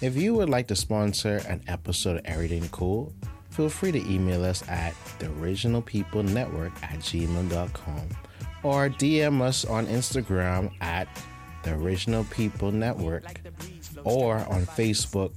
[0.00, 3.12] If you would like to sponsor an episode of Everything Cool,
[3.60, 8.00] feel free to email us at the original people network at gmail.com
[8.62, 11.06] or DM us on Instagram at
[11.62, 13.38] the original people network
[14.04, 15.32] or on Facebook,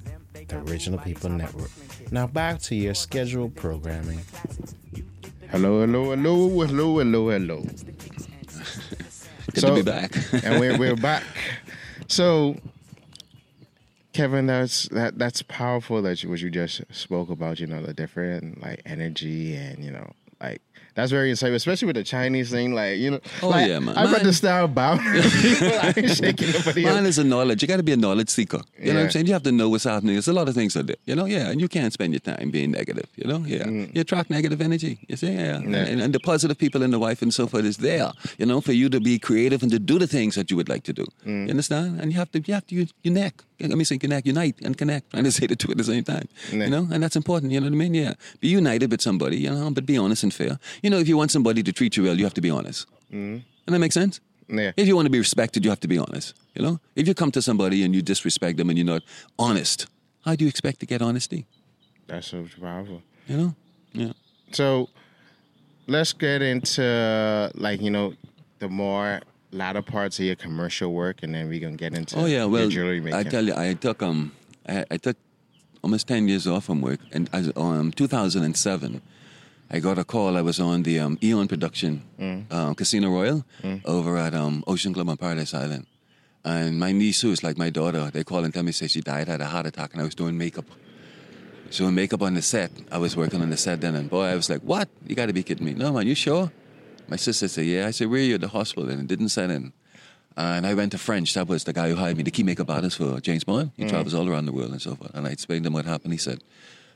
[0.47, 1.69] the original people network.
[2.12, 4.21] Now back to your scheduled programming.
[5.51, 7.62] Hello, hello, hello, hello, hello, hello.
[9.51, 10.15] Good So- to be back.
[10.45, 11.23] and we're we're back.
[12.07, 12.55] So,
[14.13, 17.60] Kevin, that's that that's powerful that you what you just spoke about.
[17.60, 20.62] You know, the different like energy and you know like.
[20.95, 22.76] That's very insightful, especially with the Chinese thing.
[22.76, 23.97] Like, you know, Oh, like, yeah, man.
[23.97, 25.67] I'm the style to start bowing to people.
[25.82, 27.63] I ain't shaking nobody Mine is a knowledge.
[27.63, 28.62] You got to be a knowledge seeker.
[28.78, 29.26] You know what I'm saying?
[29.26, 30.13] You have to know what's happening.
[30.13, 30.97] There's a lot of things out there.
[31.06, 31.49] You know, yeah.
[31.49, 33.10] And you can't spend your time being negative.
[33.15, 33.67] You know, yeah.
[33.67, 34.99] You attract negative energy.
[35.08, 35.58] You see, yeah.
[35.58, 35.71] Mm.
[35.71, 35.78] Yeah.
[35.80, 38.12] And, and the positive people in the wife and so forth is there.
[38.38, 40.69] You know, for you to be creative and to do the things that you would
[40.69, 41.06] like to do.
[41.26, 41.45] Mm.
[41.45, 42.02] You understand?
[42.02, 43.41] And you have to, you have to u- unite.
[43.69, 45.12] Let me say connect, unite and connect.
[45.12, 46.28] Trying to say the two at the same time.
[46.52, 46.65] Yeah.
[46.65, 47.52] You know, and that's important.
[47.52, 47.93] You know what I mean?
[47.93, 48.13] Yeah.
[48.39, 49.38] Be united with somebody.
[49.38, 50.60] You know, but be honest and fair.
[50.82, 52.88] You know, if you want somebody to treat you well, you have to be honest.
[53.12, 53.43] Mm.
[53.65, 54.19] And that makes sense.
[54.49, 54.71] Yeah.
[54.76, 56.34] If you want to be respected, you have to be honest.
[56.56, 59.04] You know, if you come to somebody and you disrespect them and you're not
[59.39, 59.88] honest,
[60.26, 61.45] how do you expect to get honesty?
[62.08, 63.02] That's so powerful.
[63.28, 63.56] You know,
[63.93, 64.13] yeah.
[64.52, 64.89] So
[65.88, 68.13] let's get into like you know
[68.60, 69.21] the more
[69.53, 72.69] latter parts of your commercial work, and then we're gonna get into Oh yeah, well,
[72.69, 73.19] jewelry making.
[73.19, 74.31] I tell you, I took um,
[74.67, 75.17] I, I took
[75.83, 79.01] almost ten years off from work, and as um, 2007,
[79.71, 80.37] I got a call.
[80.37, 82.03] I was on the um, Eon production,
[82.51, 83.45] um, Casino Royale,
[83.85, 85.85] over at um, Ocean Club on Paradise Island,
[86.43, 89.01] and my niece, who is like my daughter, they call and tell me say she
[89.01, 90.65] died, had a heart attack, and I was doing makeup.
[91.69, 92.69] So makeup on the set.
[92.91, 94.89] I was working on the set then, and boy, I was like, "What?
[95.07, 95.73] You got to be kidding me!
[95.73, 96.51] No, man, you sure?"
[97.07, 99.29] My sister said, "Yeah." I said, "Where are you at the hospital?" And it didn't
[99.29, 99.73] set in.
[100.35, 101.33] And I went to French.
[101.35, 103.71] That was the guy who hired me, the key makeup artist for James Bond.
[103.77, 103.89] He mm.
[103.89, 105.11] travels all around the world and so forth.
[105.13, 106.13] And I explained to him what happened.
[106.13, 106.43] He said,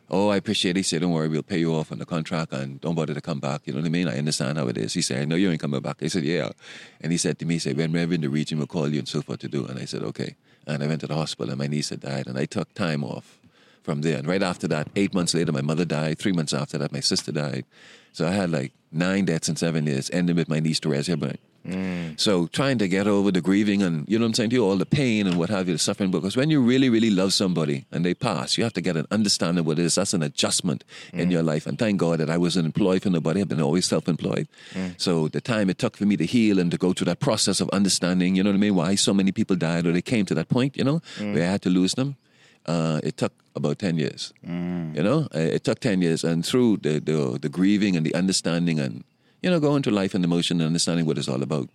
[0.10, 0.80] Oh, I appreciate it.
[0.80, 3.22] He said, Don't worry, we'll pay you off on the contract and don't bother to
[3.22, 3.62] come back.
[3.66, 4.08] You know what I mean?
[4.08, 4.94] I understand how it is.
[4.94, 5.98] He said, I know you ain't coming back.
[6.02, 6.50] I said, Yeah.
[7.02, 9.00] And he said to me, he said, When we're in the region, we'll call you
[9.00, 9.66] and so forth to do.
[9.66, 10.36] And I said, Okay.
[10.66, 12.28] And I went to the hospital and my niece had died.
[12.28, 13.38] And I took time off
[13.88, 14.18] from there.
[14.20, 16.20] And right after that, eight months later, my mother died.
[16.20, 17.64] Three months after that, my sister died.
[18.12, 21.38] So I had like nine deaths in seven years, ending with my niece Therese Hilburn.
[21.66, 22.20] Mm.
[22.20, 24.66] So trying to get over the grieving and you know what I'm saying to you,
[24.66, 26.12] all the pain and what have you, the suffering.
[26.12, 29.08] Because when you really, really love somebody and they pass, you have to get an
[29.12, 29.96] understanding of what it is.
[29.96, 31.32] That's an adjustment in mm.
[31.32, 31.66] your life.
[31.66, 33.42] And thank God that I wasn't employed for nobody.
[33.42, 34.48] I've been always self-employed.
[34.74, 35.00] Mm.
[35.00, 37.62] So the time it took for me to heal and to go through that process
[37.62, 40.26] of understanding, you know what I mean, why so many people died or they came
[40.28, 42.18] to that point, you know, where I had to lose them.
[42.68, 44.34] Uh, it took about 10 years.
[44.96, 46.24] You know, Uh, it took 10 years.
[46.24, 49.04] And through the, the, the grieving and the understanding and,
[49.42, 51.70] you know, going to life and emotion and understanding what it's all about,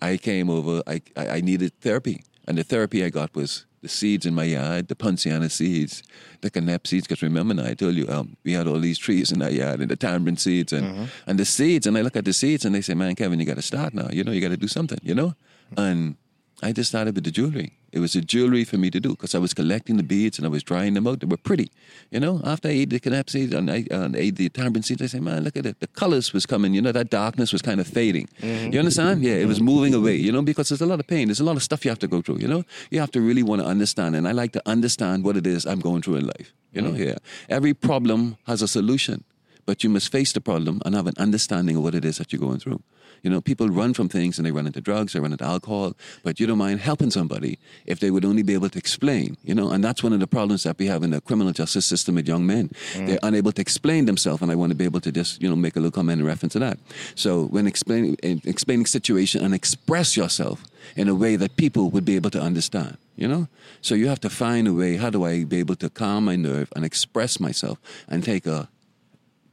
[0.00, 2.24] I came over, I, I, needed therapy.
[2.48, 6.02] And the therapy I got was the seeds in my yard, the Poinciana seeds,
[6.40, 7.06] the canap seeds.
[7.06, 9.80] Because remember now, I told you um, we had all these trees in our yard
[9.80, 11.86] and the tamarind seeds and, and the seeds.
[11.86, 13.94] And I look at the seeds and they say, man, Kevin, you got to start
[13.94, 14.08] now.
[14.10, 15.34] You know, you got to do something, you know?
[15.76, 16.16] And
[16.62, 17.78] I just started with the jewelry.
[17.90, 20.46] It was a jewelry for me to do because I was collecting the beads and
[20.46, 21.20] I was drying them out.
[21.20, 21.70] They were pretty,
[22.10, 22.40] you know.
[22.44, 25.22] After I ate the canap seeds and I, and ate the tamarind seeds, I said,
[25.22, 25.80] "Man, look at it.
[25.80, 26.72] The colors was coming.
[26.72, 28.28] You know, that darkness was kind of fading.
[28.40, 28.72] Mm-hmm.
[28.72, 29.22] You understand?
[29.22, 29.66] Yeah, it was mm-hmm.
[29.66, 30.16] moving away.
[30.16, 31.28] You know, because there's a lot of pain.
[31.28, 32.38] There's a lot of stuff you have to go through.
[32.38, 34.16] You know, you have to really want to understand.
[34.16, 36.52] And I like to understand what it is I'm going through in life.
[36.72, 37.06] You know, mm.
[37.06, 37.16] yeah.
[37.48, 39.24] Every problem has a solution,
[39.66, 42.32] but you must face the problem and have an understanding of what it is that
[42.32, 42.82] you're going through.
[43.22, 45.94] You know, people run from things and they run into drugs, they run into alcohol,
[46.24, 49.54] but you don't mind helping somebody if they would only be able to explain, you
[49.54, 52.16] know, and that's one of the problems that we have in the criminal justice system
[52.16, 52.70] with young men.
[52.94, 53.06] Mm.
[53.06, 55.54] They're unable to explain themselves, and I want to be able to just, you know,
[55.54, 56.78] make a little comment in reference to that.
[57.14, 60.64] So when explaining, explaining situation and express yourself
[60.96, 62.96] in a way that people would be able to understand.
[63.14, 63.46] You know,
[63.82, 64.96] so you have to find a way.
[64.96, 68.68] How do I be able to calm my nerve and express myself and take a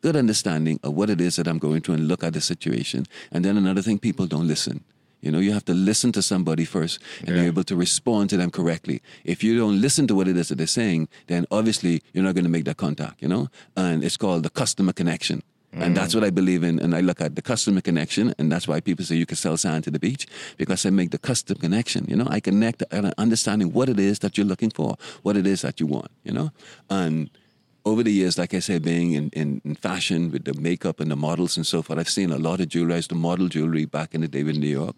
[0.01, 3.05] good understanding of what it is that I'm going through and look at the situation.
[3.31, 4.83] And then another thing, people don't listen.
[5.21, 7.41] You know, you have to listen to somebody first and Yeah.
[7.41, 9.01] be able to respond to them correctly.
[9.25, 12.35] If you don't listen to what it is that they're saying, then obviously you're not
[12.35, 13.49] going to make that contact, you know?
[13.75, 15.43] And it's called the customer connection.
[15.71, 16.79] And that's what I believe in.
[16.79, 18.33] And I look at the customer connection.
[18.39, 20.25] And that's why people say you can sell sand to the beach
[20.57, 22.05] because I make the customer connection.
[22.07, 25.45] You know, I connect and understanding what it is that you're looking for, what it
[25.45, 26.51] is that you want, you know?
[26.89, 27.29] And
[27.89, 31.11] over the years, like I said, being in, in, in fashion with the makeup and
[31.11, 32.93] the models and so forth, I've seen a lot of jewelry.
[32.93, 34.95] I used to model jewelry back in the day in New York.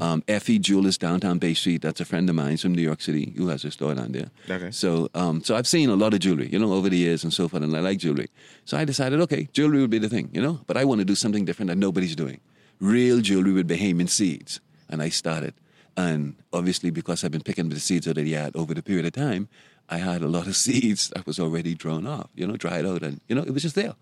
[0.00, 3.34] Um, Effie Jewelers, downtown Bay Street, that's a friend of mine from New York City
[3.36, 4.30] who has a store down there.
[4.50, 4.70] Okay.
[4.70, 7.32] So, um, so I've seen a lot of jewelry, you know, over the years and
[7.32, 8.28] so forth, and I like jewelry.
[8.64, 11.04] So I decided, okay, jewelry would be the thing, you know, but I want to
[11.04, 12.40] do something different that nobody's doing.
[12.80, 14.60] Real jewelry with Bahamian seeds.
[14.88, 15.54] And I started.
[15.96, 19.04] And obviously, because I've been picking the seeds out of the yard over the period
[19.04, 19.48] of time,
[19.88, 23.02] I had a lot of seeds that was already drawn off, you know, dried out,
[23.02, 23.94] and you know, it was just there.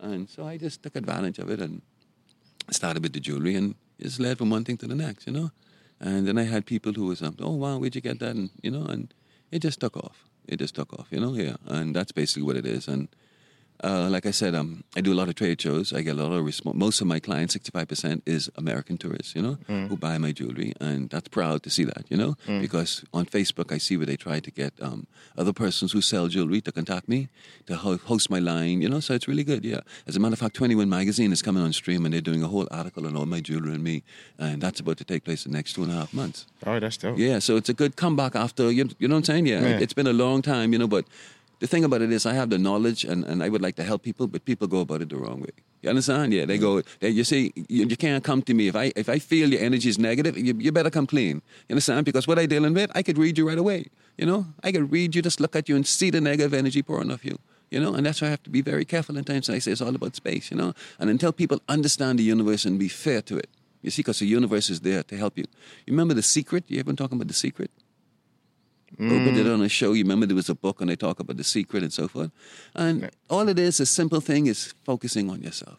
[0.00, 1.82] And so I just took advantage of it and
[2.70, 5.50] started with the jewelry, and just led from one thing to the next, you know.
[6.00, 8.34] And then I had people who was, um, oh wow, where'd you get that?
[8.36, 9.12] And you know, and
[9.50, 10.24] it just took off.
[10.46, 11.34] It just took off, you know.
[11.34, 12.88] Yeah, and that's basically what it is.
[12.88, 13.08] And
[13.84, 15.92] uh, like I said, um, I do a lot of trade shows.
[15.92, 16.76] I get a lot of response.
[16.76, 19.58] Most of my clients, sixty-five percent, is American tourists, you know,
[19.88, 23.72] who buy my jewelry, and that's proud to see that, you know, because on Facebook
[23.72, 27.08] I see where they try to get um, other persons who sell jewelry to contact
[27.08, 27.28] me
[27.66, 29.00] to ho- host my line, you know.
[29.00, 29.80] So it's really good, yeah.
[30.06, 32.42] As a matter of fact, Twenty One Magazine is coming on stream, and they're doing
[32.42, 34.02] a whole article on all my jewelry and me,
[34.38, 36.46] and that's about to take place in the next two and a half months.
[36.66, 37.18] Oh, that's dope.
[37.18, 39.46] Yeah, so it's a good comeback after you, you know what I'm saying?
[39.46, 39.78] Yeah, Yeah.
[39.80, 41.04] it's been a long time, you know, but
[41.58, 43.82] the thing about it is I have the knowledge and, and I would like to
[43.82, 45.50] help people, but people go about it the wrong way.
[45.82, 46.32] You understand?
[46.32, 46.60] Yeah, they mm.
[46.60, 46.82] go.
[47.00, 49.60] They, you see, you, you can't come to me if I if I feel your
[49.60, 50.36] energy is negative.
[50.36, 51.42] You, you better come clean.
[51.68, 52.04] You understand?
[52.04, 53.86] Because what I dealing with, I could read you right away.
[54.18, 56.82] You know, I could read you, just look at you and see the negative energy
[56.82, 57.38] pouring off you.
[57.70, 59.16] You know, and that's why I have to be very careful.
[59.16, 60.50] In times I say it's all about space.
[60.50, 63.48] You know, and until people understand the universe and be fair to it,
[63.82, 65.44] you see, because the universe is there to help you.
[65.86, 66.64] You remember the secret?
[66.68, 67.70] You ever talking about the secret?
[68.98, 69.92] Oprah did it on a show.
[69.92, 72.30] You remember there was a book and they talk about the secret and so forth.
[72.74, 75.78] And all it is, a simple thing, is focusing on yourself.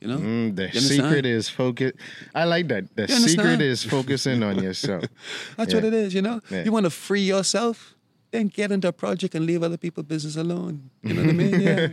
[0.00, 1.92] You know, Mm, the You secret is focus.
[2.34, 2.84] I like that.
[2.96, 5.04] The secret is focusing on yourself.
[5.56, 5.76] That's Yeah.
[5.78, 6.14] what it is.
[6.14, 6.64] You know, Yeah.
[6.64, 7.94] you want to free yourself.
[8.32, 10.90] Then get into a project and leave other people's business alone.
[11.02, 11.60] You know what I mean?
[11.68, 11.88] Yeah.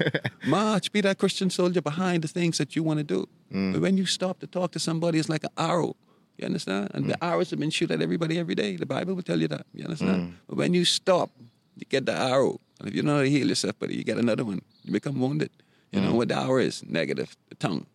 [0.47, 3.27] March, be that Christian soldier behind the things that you want to do.
[3.53, 3.73] Mm.
[3.73, 5.95] But when you stop to talk to somebody, it's like an arrow.
[6.39, 6.89] You understand?
[6.93, 7.09] And Mm.
[7.09, 8.77] the arrows have been shot at everybody every day.
[8.77, 9.65] The Bible will tell you that.
[9.73, 10.17] You understand?
[10.21, 10.33] Mm.
[10.47, 11.29] But when you stop,
[11.75, 12.59] you get the arrow.
[12.79, 14.61] And if you know how to heal yourself, buddy, you get another one.
[14.85, 15.49] You become wounded.
[15.91, 16.03] You Mm.
[16.05, 16.81] know what the arrow is?
[16.87, 17.85] Negative, the tongue.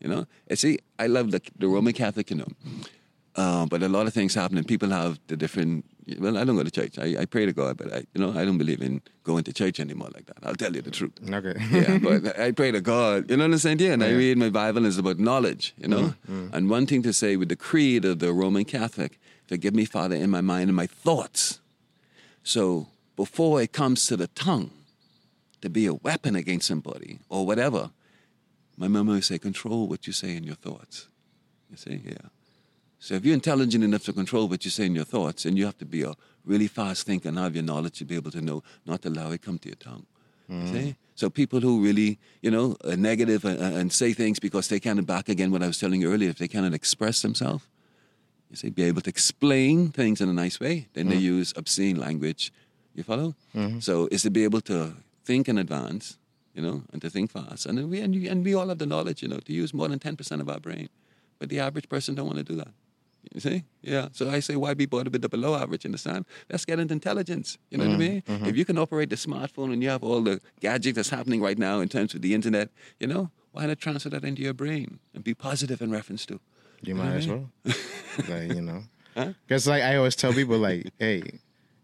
[0.00, 0.26] You know?
[0.48, 2.48] And see, I love the, the Roman Catholic, you know.
[3.34, 5.86] Uh, but a lot of things happen, and people have the different.
[6.18, 6.98] Well, I don't go to church.
[6.98, 9.52] I, I pray to God, but I, you know, I don't believe in going to
[9.54, 10.36] church anymore like that.
[10.42, 11.12] I'll tell you the truth.
[11.30, 11.54] Okay.
[11.70, 13.30] yeah, but I pray to God.
[13.30, 13.78] You know what I'm saying?
[13.78, 15.72] Yeah, and I read my Bible, and it's about knowledge.
[15.78, 16.14] You know,
[16.52, 20.16] and one thing to say with the creed of the Roman Catholic: "Forgive me, Father,
[20.16, 21.60] in my mind and my thoughts."
[22.44, 24.72] So before it comes to the tongue,
[25.62, 27.92] to be a weapon against somebody or whatever,
[28.76, 31.06] my mama would say, "Control what you say in your thoughts."
[31.70, 32.28] You see, yeah.
[33.02, 35.64] So if you're intelligent enough to control what you say in your thoughts, and you
[35.64, 38.40] have to be a really fast thinker and have your knowledge to be able to
[38.40, 40.06] know not to allow it come to your tongue.
[40.46, 40.72] Hmm.
[40.72, 40.94] See?
[41.16, 45.06] So people who really, you know, are negative and, and say things because they cannot
[45.06, 47.66] back again what I was telling you earlier, if they cannot express themselves,
[48.50, 51.38] you see, be able to explain things in a nice way, then they hmm.
[51.38, 52.52] use obscene language.
[52.94, 53.34] You follow?
[53.56, 53.80] Mm-hmm.
[53.80, 56.18] So it's to be able to think in advance,
[56.54, 57.66] you know, and to think fast.
[57.66, 59.88] And we and, you, and we all have the knowledge, you know, to use more
[59.88, 60.88] than ten percent of our brain.
[61.40, 62.68] But the average person don't want to do that.
[63.32, 63.64] You see?
[63.82, 64.08] Yeah.
[64.12, 65.84] So I say, why be bothered with the below average?
[65.84, 66.26] Understand?
[66.50, 67.58] Let's get into intelligence.
[67.70, 68.22] You know what I mm, mean?
[68.22, 68.46] Mm-hmm.
[68.46, 71.58] If you can operate the smartphone and you have all the gadgets that's happening right
[71.58, 74.98] now in terms of the internet, you know, why not transfer that into your brain
[75.14, 76.40] and be positive in reference to?
[76.82, 77.50] You know might I as mean?
[77.64, 77.74] well.
[78.28, 78.82] like, you know.
[79.16, 79.32] Huh?
[79.46, 81.22] Because like I always tell people like, hey,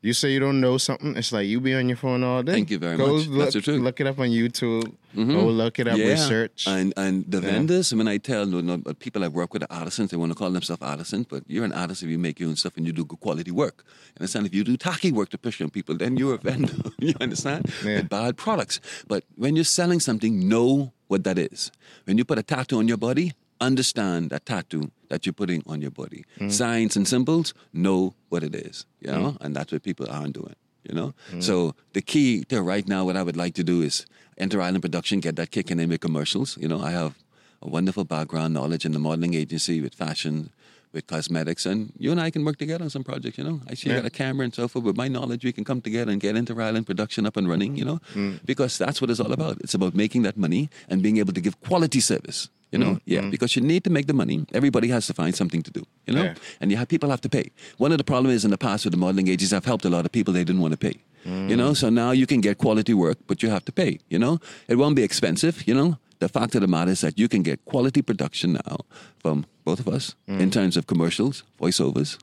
[0.01, 2.53] you say you don't know something, it's like you be on your phone all day.
[2.53, 3.27] Thank you very Go much.
[3.27, 3.81] Look, That's the truth.
[3.81, 4.93] Look it up on YouTube.
[5.27, 6.67] Go look it up, research.
[6.67, 7.51] And and the Yeah.
[7.53, 10.39] vendors, mean, I tell you know, people I work with are artisans, they want to
[10.39, 12.93] call themselves artisans, but you're an artist if you make your own stuff and you
[12.93, 13.85] do good quality work.
[13.87, 14.47] You understand?
[14.47, 16.75] If you do tacky work to push on people, then you're a vendor.
[16.99, 17.73] you understand?
[17.85, 18.03] Yeah.
[18.03, 18.81] Bad products.
[19.07, 21.71] But when you're selling something, know what that is.
[22.05, 25.81] When you put a tattoo on your body, understand that tattoo that you're putting on
[25.83, 26.25] your body.
[26.39, 26.53] Mm.
[26.53, 28.87] Signs and symbols, know what it is.
[29.01, 29.37] You know?
[29.41, 30.55] And that's what people aren't doing.
[30.85, 31.15] You know?
[31.33, 31.43] Mm.
[31.43, 34.83] So the key to right now, what I would like to do is Inter Island
[34.83, 36.57] production, get that kick, and then make commercials.
[36.61, 37.15] You know, I have
[37.63, 40.51] a wonderful background knowledge in the modeling agency with fashion,
[40.93, 43.37] with cosmetics, and you and I can work together on some projects.
[43.37, 44.01] You know, I see you Yeah.
[44.03, 44.85] got a camera and so forth.
[44.85, 47.77] With my knowledge, we can come together and get Inter Island production up and running.
[47.77, 48.41] You know, Mm.
[48.47, 49.59] because that's what it's all about.
[49.61, 52.49] It's about making that money and being able to give quality service.
[52.71, 53.13] You know, mm-hmm.
[53.13, 53.31] yeah, mm-hmm.
[53.31, 54.45] because you need to make the money.
[54.53, 55.83] Everybody has to find something to do.
[56.07, 56.35] You know, Yeah.
[56.61, 57.51] and you have people have to pay.
[57.79, 59.91] One of the problems is in the past with the modeling agencies, I've helped a
[59.91, 60.97] lot of people they didn't want to pay.
[61.25, 61.77] You know, mm.
[61.77, 63.99] so now you can get quality work, but you have to pay.
[64.09, 65.67] You know, it won't be expensive.
[65.69, 68.79] You know, the fact of the matter is that you can get quality production now
[69.19, 70.53] from both of us in mm.
[70.53, 72.19] terms of commercials, voiceovers.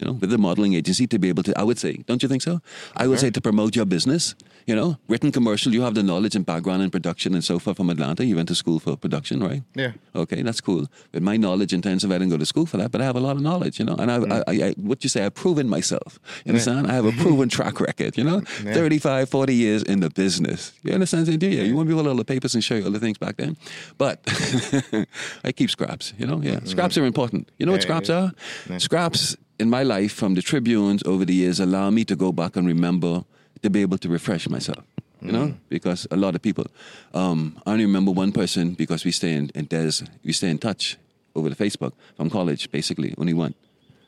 [0.00, 2.28] You know, with the modeling agency to be able to, I would say, don't you
[2.28, 2.60] think so?
[2.96, 4.36] I would say to promote your business.
[4.68, 5.72] You know, written commercial.
[5.72, 8.22] You have the knowledge and background in production and so forth from Atlanta.
[8.26, 9.62] You went to school for production, right?
[9.74, 9.92] Yeah.
[10.14, 10.86] Okay, that's cool.
[11.14, 13.04] With my knowledge in terms of I didn't go to school for that, but I
[13.04, 13.94] have a lot of knowledge, you know.
[13.94, 14.44] And I, I, mm.
[14.46, 16.20] I, I what you say, I've proven myself.
[16.44, 16.86] You understand?
[16.86, 18.42] I have a proven track record, you know.
[18.62, 18.74] Yeah.
[18.74, 20.74] 35, 40 years in the business.
[20.82, 21.40] You understand?
[21.40, 21.62] Do you?
[21.62, 23.38] You want me to hold all the papers and show you all the things back
[23.38, 23.56] then?
[23.96, 24.20] But
[25.44, 26.42] I keep scraps, you know.
[26.42, 26.68] Yeah, mm.
[26.68, 27.50] scraps are important.
[27.56, 27.80] You know what.
[27.80, 28.16] Yeah, scraps yeah.
[28.16, 28.32] are?
[28.68, 28.78] Yeah.
[28.78, 32.54] Scraps in my life from the Tribunes over the years allow me to go back
[32.54, 33.24] and remember
[33.62, 34.84] to be able to refresh myself.
[35.20, 35.56] You know, mm.
[35.68, 36.66] because a lot of people.
[37.12, 40.58] Um, I only remember one person because we stay in, in Des, we stay in
[40.58, 40.96] touch
[41.34, 43.54] over the Facebook from college, basically only one.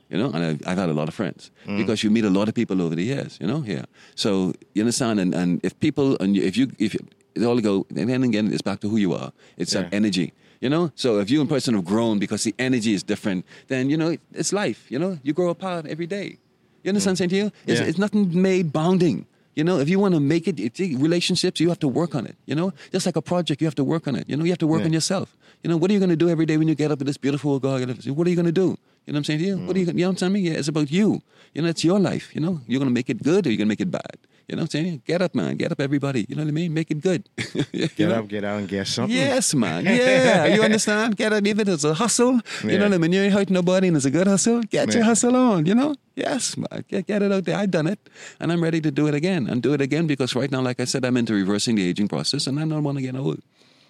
[0.09, 1.77] You know, and I've, I've had a lot of friends mm.
[1.77, 3.39] because you meet a lot of people over the years.
[3.41, 3.87] You know, here.
[4.15, 7.01] So you understand, and, and if people and if you if you,
[7.35, 9.33] it all go, and then again, it's back to who you are.
[9.57, 10.33] It's that energy.
[10.61, 13.89] You know, so if you and person have grown because the energy is different, then
[13.89, 14.91] you know it's life.
[14.91, 16.39] You know, you grow apart every day.
[16.83, 17.21] You understand mm.
[17.21, 17.53] what I'm saying to you?
[17.67, 17.87] It's, Yeah.
[17.87, 19.27] it's nothing made bounding.
[19.57, 22.25] You know, if you want to make it, it's relationships, you have to work on
[22.27, 22.37] it.
[22.47, 24.29] You know, just like a project, you have to work on it.
[24.29, 24.87] You know, you have to work Yeah.
[24.87, 25.37] on yourself.
[25.63, 27.07] You know, what are you going to do every day when you get up with
[27.07, 27.81] this beautiful God?
[28.07, 28.79] What are you going to do?
[29.07, 29.57] You know what I'm saying to you?
[29.59, 30.45] What are you, you know what I'm saying?
[30.47, 31.23] Yeah, it's about you.
[31.55, 32.35] You know, it's your life.
[32.35, 34.17] You know, you're going to make it good or you're going to make it bad.
[34.51, 35.03] You know what I'm saying?
[35.07, 35.57] Get up, man.
[35.57, 36.27] Get up, everybody.
[36.29, 36.75] You know what I mean?
[36.75, 37.29] Make it good.
[37.73, 38.15] Get know?
[38.19, 39.17] up, get out, and get something.
[39.17, 39.85] Yes, man.
[39.87, 41.17] Yeah, you understand?
[41.17, 42.33] Get it, even if it's a hustle.
[42.65, 42.79] You Yeah.
[42.79, 43.13] know what I mean?
[43.13, 44.63] You ain't hurting nobody and it's a good hustle.
[44.63, 45.95] Get your hustle on, you know?
[46.17, 46.85] Yes, man.
[46.89, 47.57] Get, get it out there.
[47.59, 48.01] I've done it.
[48.41, 49.47] And I'm ready to do it again.
[49.49, 52.09] And do it again because right now, like I said, I'm into reversing the aging
[52.09, 53.41] process and I don't want to get old.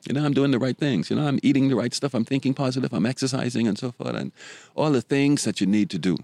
[0.07, 1.09] You know, I'm doing the right things.
[1.09, 2.13] You know, I'm eating the right stuff.
[2.13, 2.93] I'm thinking positive.
[2.93, 4.15] I'm exercising and so forth.
[4.15, 4.31] And
[4.75, 6.19] all the things that you need to do.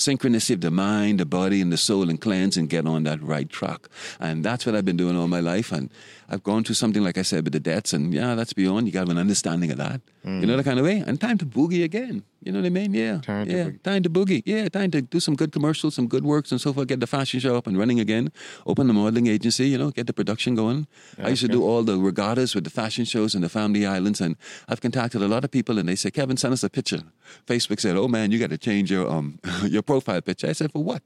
[0.00, 3.22] Synchronicity of the mind, the body, and the soul, and cleanse and get on that
[3.22, 3.86] right track.
[4.18, 5.72] And that's what I've been doing all my life.
[5.72, 5.90] And
[6.28, 7.92] I've gone through something, like I said, with the debts.
[7.92, 8.86] And yeah, that's beyond.
[8.86, 10.00] You got to have an understanding of that.
[10.24, 10.46] You mm.
[10.46, 11.04] know, the kind of way.
[11.06, 12.24] And time to boogie again.
[12.42, 12.94] You know what I mean?
[12.94, 13.20] Yeah.
[13.20, 13.64] Time to yeah.
[13.64, 13.82] boogie.
[13.82, 14.42] Time to boogie.
[14.46, 14.68] Yeah.
[14.68, 16.88] Time to do some good commercials, some good works, and so forth.
[16.88, 18.32] Get the fashion show up and running again.
[18.66, 20.86] Open the modeling agency, you know, get the production going.
[21.22, 24.20] I used to do all the regattas with the fashion shows in the Family Islands.
[24.20, 24.36] And
[24.68, 27.02] I've contacted a lot of people and they say, Kevin, send us a picture.
[27.46, 30.48] Facebook said, oh man, you got to change your, um, your profile picture.
[30.48, 31.02] I said, for what?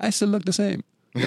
[0.00, 0.84] I still look the same.
[1.18, 1.20] I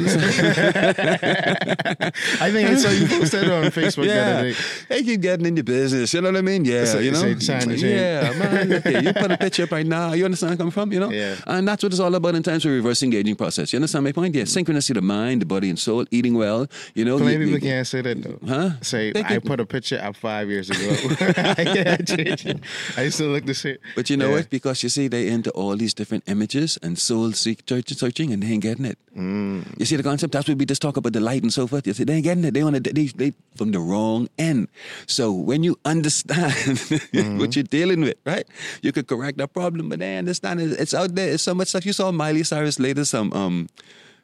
[2.51, 4.55] think I saw you posted on Facebook the Yeah, other day.
[4.89, 6.13] they keep getting in your business.
[6.13, 6.65] You know what I mean?
[6.65, 7.19] Yeah, So- you know.
[7.19, 7.83] so it's to change.
[7.83, 8.81] yeah, man.
[8.83, 10.13] Here, you put a picture up right now.
[10.13, 10.91] You understand where I'm from?
[10.93, 11.09] You know.
[11.09, 11.35] Yeah.
[11.47, 13.73] And that's what it's all about in terms of reverse engaging process.
[13.73, 14.35] You understand my point?
[14.35, 16.05] Yeah, synchronicity of the mind, the body, and soul.
[16.11, 16.67] Eating well.
[16.93, 17.17] You know.
[17.17, 18.39] Plenty you- of people you- can't say that though.
[18.47, 18.69] Huh?
[18.81, 20.79] Say They I could- put a picture up five years ago.
[21.37, 22.59] I can't change it.
[22.97, 23.77] I still look the same.
[23.95, 24.35] But you know Yeah.
[24.35, 24.49] what?
[24.49, 28.43] Because you see, they into all these different images and soul seek searching, searching, and
[28.43, 28.97] they ain't getting it.
[29.17, 29.70] Mm.
[29.77, 30.33] You see the concept?
[30.33, 31.85] That's what we just talk about the light and so forth.
[31.87, 32.53] You see, they ain't getting it.
[32.53, 32.83] They on it.
[32.83, 34.67] They, they from the wrong end.
[35.07, 36.53] So when you understand
[37.11, 37.39] Mm-hmm.
[37.39, 38.45] what you're dealing with, right?
[38.81, 40.79] You could correct that problem, but they understand it.
[40.79, 41.31] It's out there.
[41.33, 41.85] It's so much stuff.
[41.85, 43.67] You saw Miley Cyrus latest um um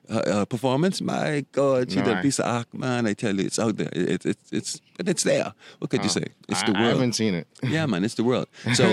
[0.09, 1.01] uh, uh, performance.
[1.01, 3.05] My God, she No, did I- a piece of art, man.
[3.07, 3.89] I tell you, it's out there.
[3.91, 5.53] It, it, it's it's but it's there.
[5.79, 6.23] What could you say?
[6.47, 6.93] It's Oh, I, the I world.
[6.93, 7.47] haven't seen it.
[7.61, 8.47] Yeah, man, it's the world.
[8.73, 8.85] So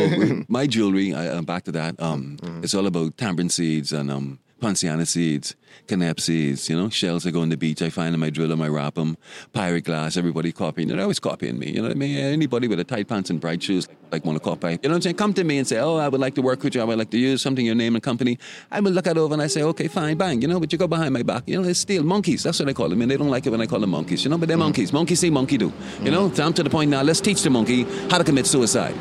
[0.48, 1.94] my jewelry, I, I'm back to that.
[2.00, 5.54] Um, It's all about tamarind seeds and um, poinciana seeds,
[5.86, 6.70] canap seeds.
[6.70, 7.82] You know, shells I go on the beach.
[7.82, 9.18] I find them, I drill them, I wrap them.
[9.52, 10.16] Pirate glass.
[10.16, 10.88] Everybody copying.
[10.88, 11.68] They're always copying me.
[11.68, 12.16] You know what I mean?
[12.16, 14.70] Anybody with a tight pants and bright shoes like want to copy.
[14.70, 15.16] You know what I'm saying?
[15.16, 16.80] Come to me and say, oh, I would like to work with you.
[16.80, 18.38] I would like to use something your name and company.
[18.70, 20.40] I will look it over and I say, okay, fine, bang.
[20.40, 21.42] You know, but you go behind my back.
[21.46, 22.44] You know, it's still monkeys.
[22.44, 23.02] That's what I call them.
[23.02, 24.24] And they don't like it when I call them monkeys.
[24.24, 24.60] You know, but they're mm.
[24.60, 24.94] monkeys.
[24.94, 25.70] Monkey see, monkey do.
[26.02, 27.02] You know, so I'm to the point now.
[27.02, 28.94] Let's teach the monkey how to commit suicide.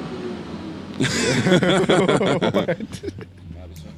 [1.46, 2.66] Oh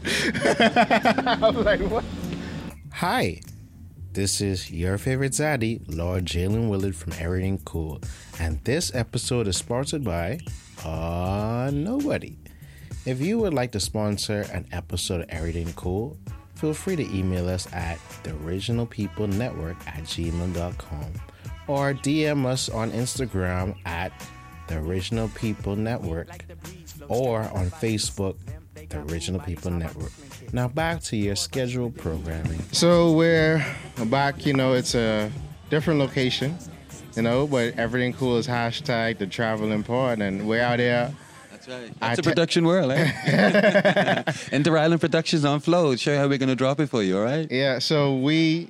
[2.94, 3.42] Hi,
[4.14, 8.00] this is your favorite zaddy, Lord Jaylin Willard from Everything Cool,
[8.40, 10.38] and this episode is sponsored by
[10.84, 12.38] uh nobody.
[13.08, 16.16] If you would like to sponsor an episode of Everything Cool,
[16.54, 21.14] feel free to email us at the original people network at gmail.com
[21.68, 24.12] or DM us on Instagram at
[24.68, 26.46] the original people network
[27.08, 28.36] or on Facebook,
[28.94, 30.12] original people network.
[30.54, 32.60] Now back to your scheduled programming.
[32.72, 33.66] So we're
[34.08, 34.46] back.
[34.46, 35.32] You know, it's a
[35.70, 36.58] different location.
[37.16, 41.14] You know, but everything cool is hashtag the traveling part, and we're out there.
[41.50, 41.92] That's right.
[42.02, 44.24] I That's a te- production world, eh?
[44.52, 45.96] Inter Island Productions on flow.
[45.96, 47.50] Show you how we're gonna drop it for you, all right?
[47.50, 47.80] Yeah.
[47.80, 48.70] So we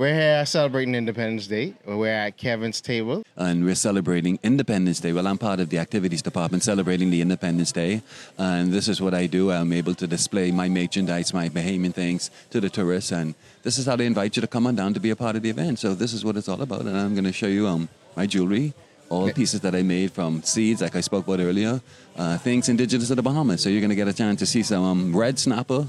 [0.00, 1.74] we're here celebrating Independence Day.
[1.84, 3.22] We're at Kevin's table.
[3.36, 5.12] And we're celebrating Independence Day.
[5.12, 8.00] Well, I'm part of the activities department celebrating the Independence Day,
[8.38, 9.52] and this is what I do.
[9.52, 13.84] I'm able to display my merchandise, my Bahamian things to the tourists, and this is
[13.84, 15.78] how they invite you to come on down to be a part of the event.
[15.78, 18.24] So this is what it's all about, and I'm going to show you um my
[18.24, 18.72] jewelry.
[19.10, 21.80] All pieces that I made from seeds, like I spoke about earlier,
[22.16, 23.60] uh, things indigenous to the Bahamas.
[23.60, 25.84] So you're going to get a chance to see some um, red snapper,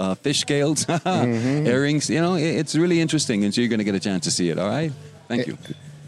[0.00, 2.08] uh, fish scales, earrings.
[2.10, 4.30] You know, it- it's really interesting, and so you're going to get a chance to
[4.30, 4.58] see it.
[4.58, 4.92] All right,
[5.28, 5.56] thank you.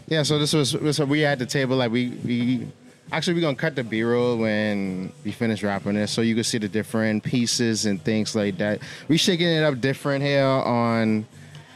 [0.07, 0.23] Yeah.
[0.23, 1.77] So this was so we had the table.
[1.77, 2.67] Like we we
[3.11, 6.57] actually we're gonna cut the B-roll when we finish wrapping this, so you can see
[6.57, 8.79] the different pieces and things like that.
[9.07, 11.25] We shaking it up different here on.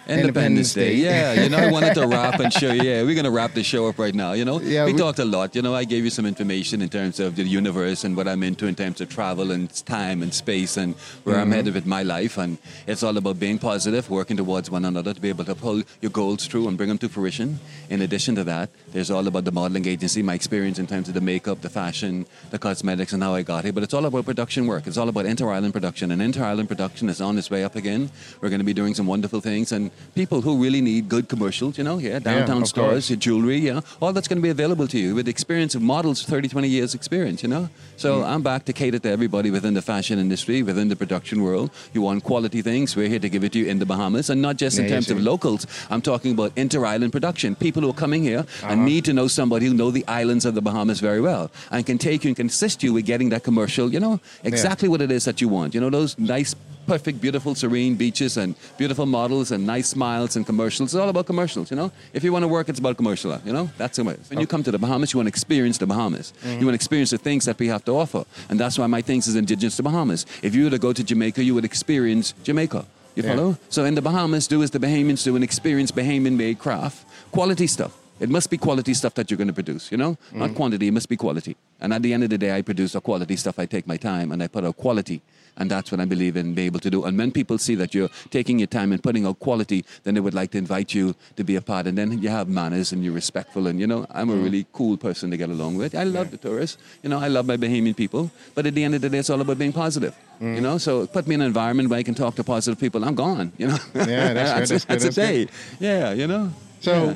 [0.10, 0.95] Independence Independence Day.
[0.95, 0.95] Day.
[0.95, 2.82] Yeah, you know, I wanted to wrap and show you.
[2.88, 4.32] Yeah, we're going to wrap the show up right now.
[4.34, 5.55] You know, Yeah, we, we- talked a lot.
[5.55, 8.43] You know, I gave you some information in terms of the universe and what I'm
[8.43, 11.41] into in terms of travel and time and space and where Mm-hmm.
[11.43, 12.38] I'm headed with my life.
[12.38, 15.84] And it's all about being positive, working towards one another to be able to pull
[16.01, 17.60] your goals through and bring them to fruition.
[17.89, 21.14] In addition to that, there's all about the modeling agency, my experience in terms of
[21.14, 23.74] the makeup, the fashion, the cosmetics, and how I got here.
[23.74, 24.88] But it's all about production work.
[24.88, 26.12] It's all about Inter Island production.
[26.12, 28.10] And Inter Island production is on its way up again.
[28.41, 29.72] We're going to be doing some wonderful things.
[29.72, 33.58] And people who really need good commercials, you know, yeah, downtown of stores, your jewelry,
[33.60, 36.24] you know, all that's going to be available to you with the experience of models,
[36.24, 37.70] 30, 20 years experience, you know.
[37.98, 38.28] So Mm.
[38.28, 41.70] I'm back to cater to everybody within the fashion industry, within the production world.
[41.93, 44.30] You want quality things, we're here to give it to you in the Bahamas.
[44.30, 45.66] And not just in terms of locals.
[45.89, 47.56] I'm talking about inter-island production.
[47.56, 48.68] People who are coming here Uh-huh.
[48.72, 51.86] and need to know somebody who know the islands of the Bahamas very well and
[51.86, 55.02] can take you and can assist you with getting that commercial, you know, exactly what
[55.02, 55.74] it is that you want.
[55.76, 56.56] You know, those nice
[56.88, 60.94] perfect, beautiful, serene beaches and beautiful models and nice smiles and commercials.
[60.94, 61.92] It's all about commercials, you know?
[62.14, 63.70] If you want to work, it's about commercial, you know?
[63.78, 64.18] That's the way.
[64.30, 64.48] When you oh.
[64.48, 66.34] come to the Bahamas, you want to experience the Bahamas.
[66.42, 66.60] Mm-hmm.
[66.60, 68.26] You want to experience the things that we have to offer.
[68.50, 70.26] And that's why my things is indigenous to Bahamas.
[70.42, 72.86] If you were to go to Jamaica, you would experience Jamaica.
[73.16, 73.36] You Yeah.
[73.36, 73.58] follow?
[73.70, 77.06] So in the Bahamas, do as the Bahamians do and experience Bahamian-made craft.
[77.32, 77.94] Quality stuff.
[78.20, 80.18] It must be quality stuff that you're going to produce, you know?
[80.34, 80.55] Not mm.
[80.55, 81.55] quantity, it must be quality.
[81.80, 83.59] And at the end of the day, I produce a quality stuff.
[83.59, 85.22] I take my time and I put out quality.
[85.59, 87.03] And that's what I believe in being able to do.
[87.05, 90.20] And when people see that you're taking your time and putting out quality, then they
[90.20, 91.88] would like to invite you to be a part.
[91.88, 93.65] And then you have manners and you're respectful.
[93.65, 94.43] And, you know, I'm a mm.
[94.43, 95.95] really cool person to get along with.
[95.95, 96.78] I love the tourists.
[97.01, 98.30] You know, I love my Bahamian people.
[98.53, 100.15] But at the end of the day, it's all about being positive.
[100.39, 100.61] You mm.
[100.61, 103.03] know, so put me in an environment where I can talk to positive people.
[103.03, 103.78] I'm gone, you know?
[103.95, 105.45] Yeah, that's good, a- that's good, a day.
[105.45, 105.51] good.
[105.80, 106.51] Yeah, you know?
[106.82, 107.15] So, Yeah.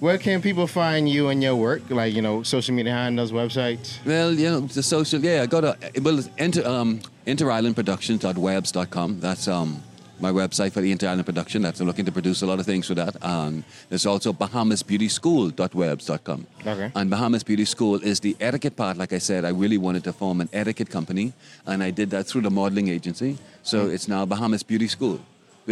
[0.00, 1.88] Where can people find you and your work?
[1.90, 4.04] Like you know, social media handles, websites.
[4.04, 9.20] Well, you know, the social, yeah, I got to, well, enter, um, interislandproductions.webs.com.
[9.20, 9.82] That's um,
[10.18, 11.60] my website for the Inter Island production.
[11.62, 13.22] That's I'm looking to produce a lot of things for that.
[13.24, 16.46] Um, there's also bahamasbeautyschool.webs.com.
[16.66, 16.92] Okay.
[16.94, 18.96] And Bahamas Beauty School is the etiquette part.
[18.96, 21.32] Like I said, I really wanted to form an etiquette company,
[21.66, 23.38] and I did that through the modeling agency.
[23.62, 25.20] So it's now Bahamas Beauty School.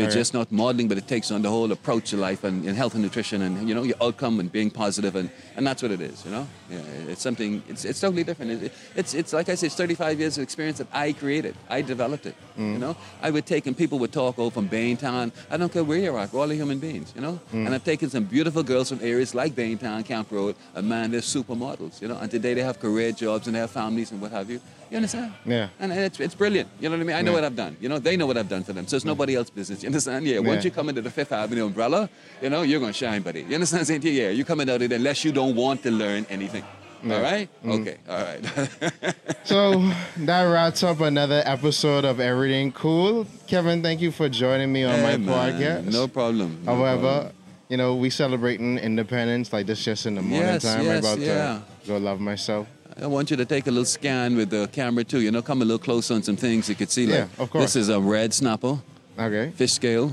[0.06, 2.76] We're just not modeling, but it takes on the whole approach to life and, and
[2.76, 5.90] health and nutrition and, you know, your outcome and being positive and, and that's what
[5.90, 6.46] it is, you know?
[6.70, 6.78] Yeah,
[7.08, 8.62] it's something, it's, it's totally different.
[8.64, 11.56] It, it's, it's like I said, it's 35 years of experience that I created.
[11.68, 12.72] I developed it, Mm.
[12.72, 12.96] you know?
[13.22, 15.30] I would take, and people would talk, oh, from Baintown.
[15.50, 17.38] I don't care where you are, we're all human beings, you know?
[17.52, 17.66] Mm.
[17.66, 21.20] And I've taken some beautiful girls from areas like Baintown, Camp Road, and man, they're
[21.20, 22.18] supermodels, you know?
[22.18, 24.60] And today they have career jobs and they have families and what have you.
[24.90, 25.32] You understand?
[25.44, 25.68] Yeah.
[25.80, 26.68] And it's, it's brilliant.
[26.80, 27.16] You know what I mean?
[27.16, 27.34] I know Yeah.
[27.36, 27.76] what I've done.
[27.80, 28.86] You know, they know what I've done for them.
[28.86, 29.82] So it's nobody else's business.
[29.82, 30.26] You understand?
[30.26, 30.38] Yeah.
[30.38, 30.68] Once Yeah.
[30.68, 32.08] you come into the Fifth Avenue umbrella,
[32.42, 33.42] you know, you're going to shine, buddy.
[33.42, 33.86] You understand?
[33.86, 36.64] Saying yeah, you're coming out of it unless you don't want to learn anything.
[37.04, 37.48] All right?
[37.64, 37.80] Mm.
[37.80, 37.96] Okay.
[38.08, 39.14] All right.
[39.44, 39.80] So
[40.18, 43.26] that wraps up another episode of Everything Cool.
[43.46, 45.54] Kevin, thank you for joining me on my Hey, man,
[45.86, 45.92] podcast.
[45.92, 46.60] No problem.
[46.64, 47.32] No However, problem.
[47.70, 50.80] you know, we celebrating independence like this just in the morning Yes, time.
[50.80, 51.60] I'm yes, about yeah.
[51.84, 52.66] to go love myself.
[53.00, 55.20] I want you to take a little scan with the camera too.
[55.20, 57.06] You know, come a little close on some things you could see.
[57.06, 57.64] Like, Yeah, of course.
[57.74, 58.78] This is a red snapper,
[59.18, 59.52] Okay.
[59.54, 60.12] fish scale.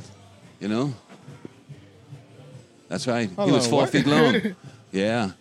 [0.59, 0.93] You know.
[2.87, 3.29] That's right.
[3.35, 3.89] Hold he was on, four what?
[3.89, 4.35] feet long.
[4.91, 5.31] yeah.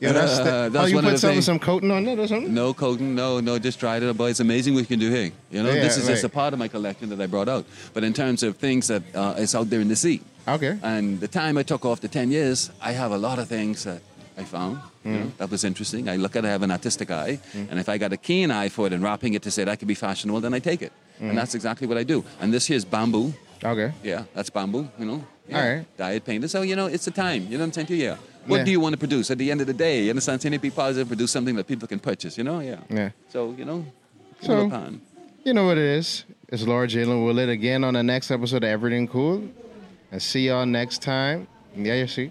[0.00, 2.52] Yeah, that's, the, Uh, oh, you put some, things- some coating on it or something?
[2.52, 5.30] No coating, no, no, just tried it, but it's amazing what you can do here.
[5.52, 7.66] You know, Yeah, this is just a part of my collection that I brought out.
[7.94, 10.76] But in terms of things that uh, is out there in the sea, Okay.
[10.82, 13.84] and the time I took off the 10 years, I have a lot of things
[13.84, 14.00] that
[14.36, 14.78] I found.
[15.04, 15.18] You Mm.
[15.24, 16.08] know, that was interesting.
[16.08, 18.50] I look at it, I have an artistic eye, and if I got a keen
[18.50, 20.80] eye for it and wrapping it to say that could be fashionable, then I take
[20.82, 20.92] it.
[21.20, 21.30] Mm.
[21.30, 22.24] And that's exactly what I do.
[22.40, 23.34] And this here's bamboo.
[23.64, 23.92] Okay.
[24.02, 25.24] Yeah, that's bamboo, you know.
[25.48, 25.60] Yeah.
[25.62, 25.96] All right.
[25.96, 26.50] Diet painted.
[26.50, 27.42] So, you know, it's the time.
[27.44, 28.04] You know what I'm saying to you?
[28.04, 28.16] Yeah.
[28.46, 28.64] What Yeah.
[28.64, 30.02] do you want to produce at the end of the day?
[30.04, 30.40] You understand?
[30.42, 32.58] Saying be positive, produce something that people can purchase, you know?
[32.60, 32.78] Yeah.
[32.90, 33.10] Yeah.
[33.32, 33.84] So, you know,
[34.40, 34.90] So- so.
[35.44, 36.24] You know what it is.
[36.48, 39.42] It's Lord Jaylin Willard again on the next episode of Everything Cool.
[40.10, 41.46] And see y'all next time.
[41.76, 42.30] Yeah, you see.